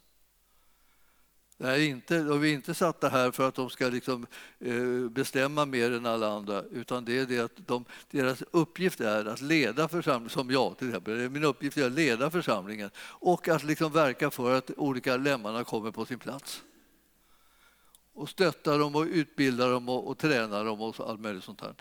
[1.56, 4.26] Det är inte, de är inte satta här för att de ska liksom,
[4.58, 9.24] eh, bestämma mer än alla andra utan det är det att de, deras uppgift är
[9.24, 11.30] att leda församlingen, som jag till exempel.
[11.30, 15.90] Min uppgift är att leda församlingen och att liksom verka för att olika lemmarna kommer
[15.90, 16.62] på sin plats.
[18.12, 21.74] Och stötta dem och utbilda dem och, och träna dem och allt möjligt sånt här.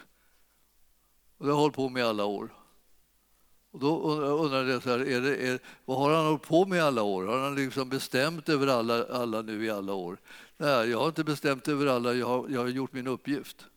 [1.38, 2.54] Och det har jag hållit på med i alla år.
[3.72, 6.78] Och då undrar jag så här, är det, är, vad har han hållit på med
[6.78, 7.26] i alla år?
[7.26, 10.18] Har han liksom bestämt över alla, alla nu i alla år?
[10.58, 13.68] Nej, jag har inte bestämt över alla, jag har, jag har gjort min uppgift.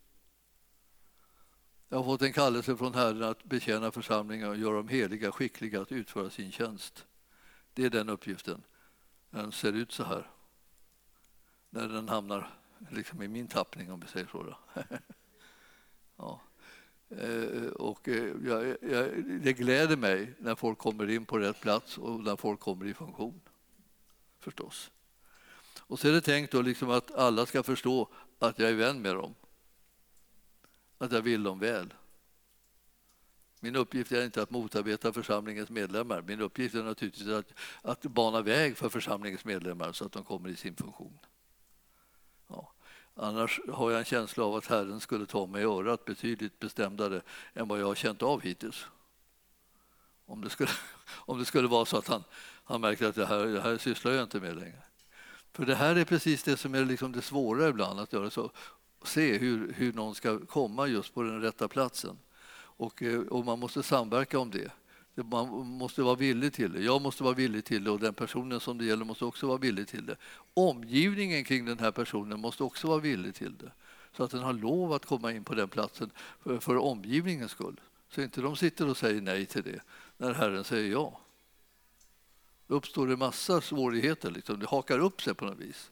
[1.88, 5.80] Jag har fått en kallelse från Herren att betjäna församlingen och göra dem heliga, skickliga
[5.80, 7.06] att utföra sin tjänst.
[7.74, 8.62] Det är den uppgiften.
[9.30, 10.30] Den ser ut så här.
[11.70, 12.50] När den hamnar
[12.90, 14.56] liksom i min tappning, om vi säger så.
[16.16, 16.40] ja.
[17.18, 21.98] Eh, och eh, jag, jag, det gläder mig när folk kommer in på rätt plats
[21.98, 23.40] och när folk kommer i funktion.
[24.38, 24.90] Förstås.
[25.78, 28.08] Och så är det tänkt då liksom att alla ska förstå
[28.38, 29.34] att jag är vän med dem.
[30.98, 31.94] Att jag vill dem väl.
[33.60, 36.22] Min uppgift är inte att motarbeta församlingens medlemmar.
[36.22, 37.52] Min uppgift är naturligtvis att,
[37.82, 41.18] att bana väg för församlingens medlemmar så att de kommer i sin funktion.
[43.22, 47.22] Annars har jag en känsla av att Herren skulle ta mig i örat betydligt bestämdare
[47.54, 48.86] än vad jag har känt av hittills.
[50.26, 50.70] Om det skulle,
[51.10, 52.24] om det skulle vara så att han,
[52.64, 54.82] han märker att det här, det här sysslar jag inte med längre.
[55.52, 58.50] För det här är precis det som är liksom det svåra ibland, att göra så.
[59.02, 62.18] Se hur, hur någon ska komma just på den rätta platsen.
[62.56, 64.72] Och, eh, och man måste samverka om det.
[65.14, 66.82] Man måste vara villig till det.
[66.82, 69.58] Jag måste vara villig till det och den personen som det gäller måste också vara
[69.58, 70.16] villig till det.
[70.54, 73.72] Omgivningen kring den här personen måste också vara villig till det.
[74.16, 76.10] Så att den har lov att komma in på den platsen
[76.42, 77.80] för, för omgivningens skull.
[78.10, 79.80] Så inte de sitter och säger nej till det
[80.16, 81.20] när Herren säger ja.
[82.66, 84.30] Då uppstår det massa svårigheter.
[84.30, 84.60] Liksom.
[84.60, 85.90] Det hakar upp sig på något vis.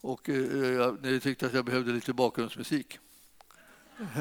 [0.00, 2.98] Och eh, ni tyckte att jag behövde lite bakgrundsmusik.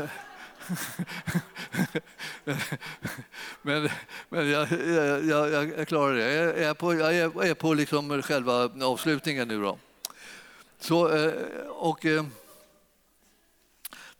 [3.62, 3.90] men
[4.30, 6.34] men jag, jag, jag, jag klarar det.
[6.34, 9.62] Jag är på, jag är på liksom själva avslutningen nu.
[9.62, 9.78] Då.
[10.80, 11.34] Så, eh,
[11.68, 12.24] och, eh,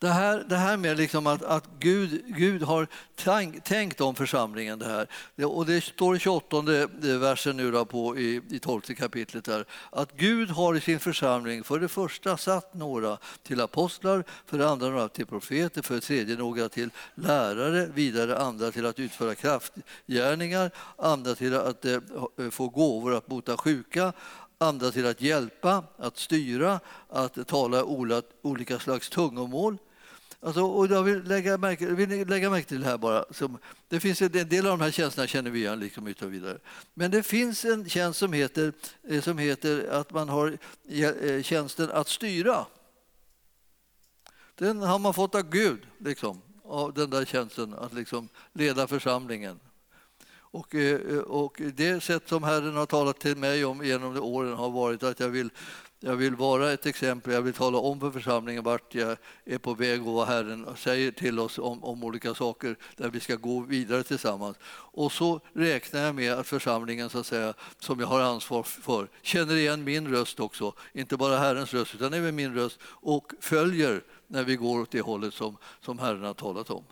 [0.04, 4.80] det här, det här med liksom att, att Gud, Gud har tänkt, tänkt om församlingen.
[4.80, 5.08] Det här.
[5.46, 6.88] Och det står i 28 eh,
[7.18, 11.64] versen nu då på, i, i 12 kapitlet där, att Gud har i sin församling
[11.64, 16.02] för det första satt några till apostlar, för det andra några till profeter, för det
[16.02, 22.50] tredje några till lärare, vidare andra till att utföra kraftgärningar, andra till att eh, eh
[22.50, 24.14] få gåvor att bota sjuka,
[24.58, 26.80] andra till att hjälpa, att styra,
[27.10, 27.84] att tala
[28.42, 29.78] olika slags tungomål.
[30.46, 33.26] Alltså, och jag vill lägga märke, vill lägga märke till det här bara.
[33.32, 36.58] Som, det finns en del av de här tjänsterna känner vi igen liksom utan vidare.
[36.94, 38.74] Men det finns en tjänst som heter,
[39.04, 40.58] eh, som heter att man har
[40.90, 42.66] eh, eh, tjänsten att styra.
[44.56, 49.60] Den har man fått av Gud, liksom, av den där tjänsten att liksom leda församlingen.
[50.36, 50.76] Och,
[51.26, 55.20] och det sätt som Herren har talat till mig om genom åren har varit att
[55.20, 55.50] jag vill
[56.06, 59.74] jag vill vara ett exempel, jag vill tala om för församlingen vart jag är på
[59.74, 63.60] väg och vad Herren säger till oss om, om olika saker där vi ska gå
[63.60, 64.58] vidare tillsammans.
[64.68, 69.08] Och så räknar jag med att församlingen så att säga, som jag har ansvar för
[69.22, 74.04] känner igen min röst också, inte bara Herrens röst utan även min röst och följer
[74.28, 76.84] när vi går åt det hållet som, som Herren har talat om.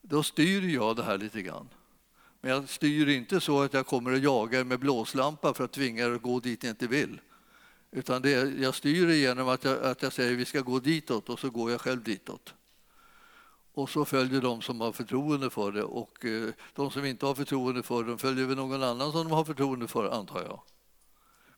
[0.00, 1.68] Då styr jag det här lite grann.
[2.40, 6.04] Men jag styr inte så att jag kommer att jaga med blåslampa för att tvinga
[6.04, 7.18] er att gå dit ni inte vill.
[7.92, 11.28] Utan det, jag styr det genom att jag, att jag säger vi ska gå ditåt
[11.28, 12.54] och så går jag själv ditåt.
[13.74, 17.34] Och så följer de som har förtroende för det och eh, de som inte har
[17.34, 20.60] förtroende för det följer väl någon annan som de har förtroende för antar jag.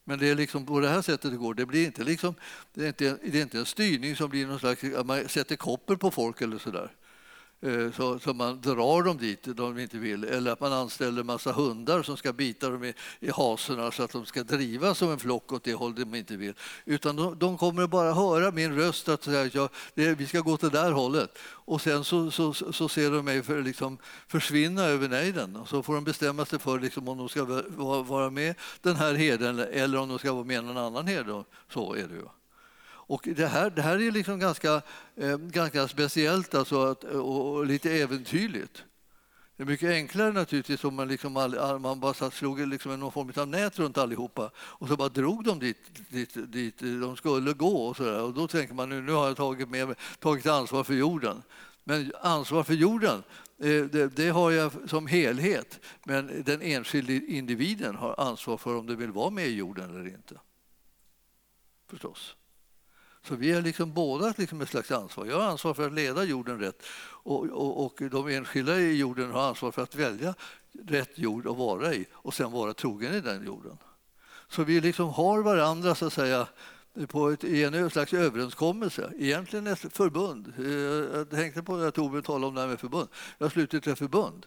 [0.04, 1.54] Men det är liksom på det här sättet det går.
[1.54, 2.34] Det, blir inte liksom,
[2.74, 5.56] det, är inte, det är inte en styrning som blir någon slags, att man sätter
[5.56, 6.92] koppel på folk eller sådär.
[7.64, 10.24] Eh, så, så man drar dem dit de inte vill.
[10.24, 14.02] Eller att man anställer en massa hundar som ska bita dem i, i hasorna så
[14.02, 16.54] att de ska driva som en flock åt det håll de inte vill.
[16.84, 20.56] Utan de, de kommer bara höra min röst att säga att det, vi ska gå
[20.56, 21.38] till det där hållet.
[21.44, 23.98] Och sen så, så, så ser de mig för, liksom,
[24.28, 27.44] försvinna över nejden och så får de bestämma sig för liksom, om de ska
[28.02, 31.44] vara med den här herden eller om de ska vara med någon annan herde.
[31.68, 32.43] Så är det ju.
[33.06, 34.82] Och det här, det här är liksom ganska,
[35.16, 38.84] eh, ganska speciellt alltså, eh, och, och, lite äventyrligt.
[39.56, 43.12] Det är mycket enklare naturligtvis om man, liksom all, man bara satt, slog liksom någon
[43.12, 45.78] form av nät runt allihopa och så bara drog de dit,
[46.08, 47.86] dit, dit de skulle gå.
[47.86, 48.22] Och, så där.
[48.22, 51.42] och Då tänker man nu, nu har jag tagit, med, tagit ansvar för jorden.
[51.84, 53.22] Men ansvar för jorden,
[53.58, 55.80] eh, det, det, har jag som helhet.
[56.04, 60.08] Men den enskilde individen har ansvar för om den vill vara med i jorden eller
[60.08, 60.40] inte.
[61.90, 62.36] Förstås.
[63.24, 65.26] Så vi har liksom båda liksom ett slags ansvar.
[65.26, 69.30] Jag har ansvar för att leda jorden rätt och, och, och de enskilda i jorden
[69.30, 70.34] har ansvar för att välja
[70.86, 73.78] rätt jord att vara i och sen vara trogen i den jorden.
[74.48, 76.46] Så vi liksom har varandra så att säga
[77.08, 80.52] på ett, i en slags överenskommelse, egentligen ett förbund.
[80.58, 83.08] Eh, jag tänkte på att Torbjörn talade om det här med förbund.
[83.38, 84.46] Vi har slutit ett förbund.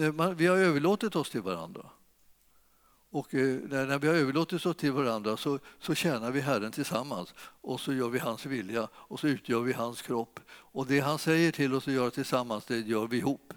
[0.00, 1.86] Eh, vi har överlåtit oss till varandra.
[3.10, 7.34] Och eh, när vi har överlåtit oss till varandra så, så tjänar vi Herren tillsammans
[7.40, 10.40] och så gör vi hans vilja och så utgör vi hans kropp.
[10.50, 13.52] Och det han säger till oss att göra tillsammans, det gör vi ihop.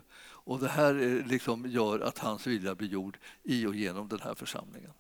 [0.46, 4.20] Och det här eh, liksom gör att hans vilja blir gjord i och genom den
[4.20, 4.94] här församlingen.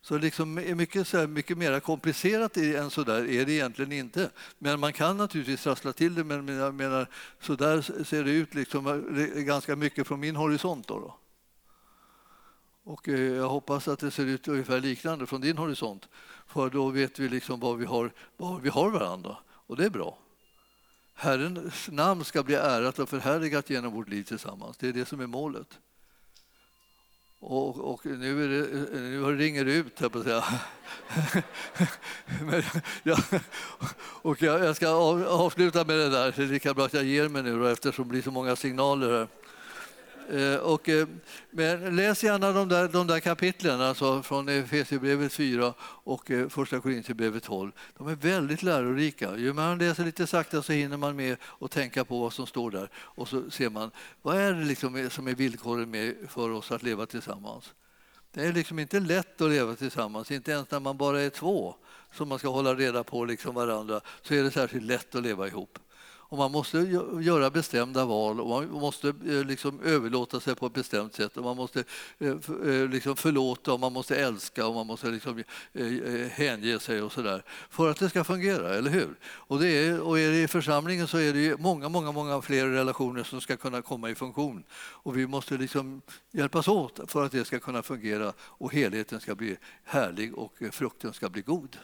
[0.00, 3.92] Så liksom är mycket, så här, mycket mer komplicerat än så där är det egentligen
[3.92, 4.30] inte.
[4.58, 7.08] Men man kan naturligtvis trassla till det, men jag menar,
[7.40, 10.88] så där ser det ut liksom, eh, ganska mycket från min horisont.
[10.88, 11.18] Då, då.
[12.84, 16.08] Och eh, jag hoppas att det ser ut ungefär liknande från din horisont.
[16.46, 19.36] För då vet vi liksom var vi har, vad vi har varandra.
[19.66, 20.18] Och det är bra.
[21.14, 24.76] Herrens namn ska bli ärat och förhärligat genom vårt liv tillsammans.
[24.76, 25.78] Det är det som är målet.
[27.40, 30.44] Och, och nu, är det, eh, nu ringer det ut, här på att säga.
[32.40, 32.62] Men,
[33.02, 33.16] ja,
[34.22, 36.32] och jag, jag, ska avsluta med det där.
[36.36, 38.56] Det är lika bra att jag ger mig nu då, eftersom det blir så många
[38.56, 39.28] signaler här.
[40.30, 41.08] Eh, och, eh,
[41.50, 46.80] men läs gärna de där, de där kapitlen, alltså från Efesierbrevet 4 och eh, Första
[46.80, 47.72] Korinthierbrevet 12.
[47.98, 49.36] De är väldigt lärorika.
[49.36, 52.46] Ju mer man läser lite sakta så hinner man med att tänka på vad som
[52.46, 52.88] står där.
[52.94, 53.90] Och så ser man
[54.22, 57.74] vad är det liksom som är villkoren med för oss att leva tillsammans.
[58.32, 61.74] Det är liksom inte lätt att leva tillsammans, inte ens när man bara är två
[62.12, 65.46] som man ska hålla reda på liksom varandra, så är det särskilt lätt att leva
[65.46, 65.78] ihop.
[66.34, 66.78] Och man måste
[67.20, 71.36] göra bestämda val och man måste eh, liksom överlåta sig på ett bestämt sätt.
[71.36, 71.84] Och man måste
[72.18, 72.28] eh,
[72.66, 75.42] eh, liksom förlåta och man måste älska och man måste liksom
[76.30, 79.18] hänge sig och sådär för att det ska fungera, eller hur?
[79.24, 82.66] Och, det är, och är det i församlingen så är det många, många, många fler
[82.66, 84.64] relationer som ska kunna komma i funktion.
[84.74, 89.34] Och vi måste liksom hjälpas åt för att det ska kunna fungera och helheten ska
[89.34, 91.76] bli härlig och frukten ska bli god.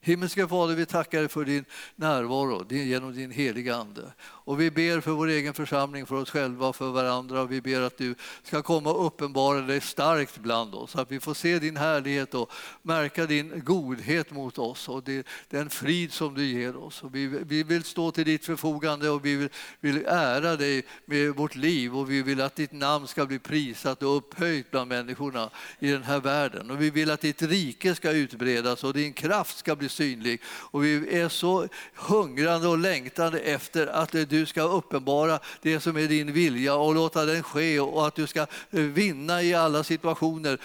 [0.00, 1.64] Himmelska Fader, vi tackar dig för din
[1.96, 4.12] närvaro genom din heliga Ande.
[4.22, 7.40] Och vi ber för vår egen församling, för oss själva och för varandra.
[7.40, 11.12] Och vi ber att du ska komma och uppenbara dig starkt bland oss, så att
[11.12, 15.02] vi får se din härlighet och märka din godhet mot oss och
[15.48, 17.02] den frid som du ger oss.
[17.02, 19.48] Och vi, vi vill stå till ditt förfogande och vi vill,
[19.80, 24.02] vill ära dig med vårt liv och vi vill att ditt namn ska bli prisat
[24.02, 26.70] och upphöjt bland människorna i den här världen.
[26.70, 30.40] Och vi vill att ditt rike ska utbredas och din kraft ska bli synlig.
[30.46, 36.08] Och vi är så hungrande och längtande efter att du ska uppenbara det som är
[36.08, 40.58] din vilja och låta den ske och att du ska eh, vinna i alla situationer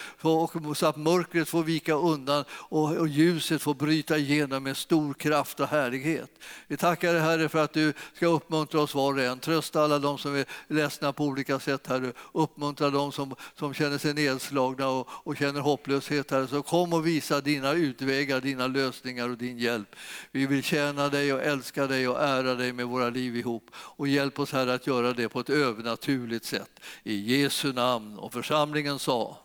[0.76, 5.68] så att mörkret får vika undan och ljuset får bryta igenom med stor kraft och
[5.68, 6.30] härlighet.
[6.68, 9.40] Vi tackar dig Herre för att du ska uppmuntra oss var och en.
[9.40, 12.12] Trösta alla de som är ledsna på olika sätt Herre.
[12.32, 16.48] Uppmuntra de som, som känner sig nedslagna och, och känner hopplöshet Herre.
[16.48, 19.96] Så kom och visa dina utvägar, dina lösningar och din hjälp.
[20.32, 23.72] Vi vill tjäna dig och älska dig och ära dig med våra liv ihop.
[23.76, 26.80] Och hjälp oss Herre att göra det på ett övernaturligt sätt.
[27.04, 28.20] I Jesu namn.
[28.20, 29.38] Och församlingen sa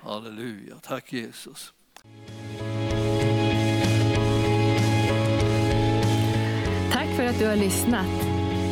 [0.00, 0.76] Halleluja.
[0.82, 1.72] Tack Jesus.
[6.92, 8.39] Tack för att du har lyssnat.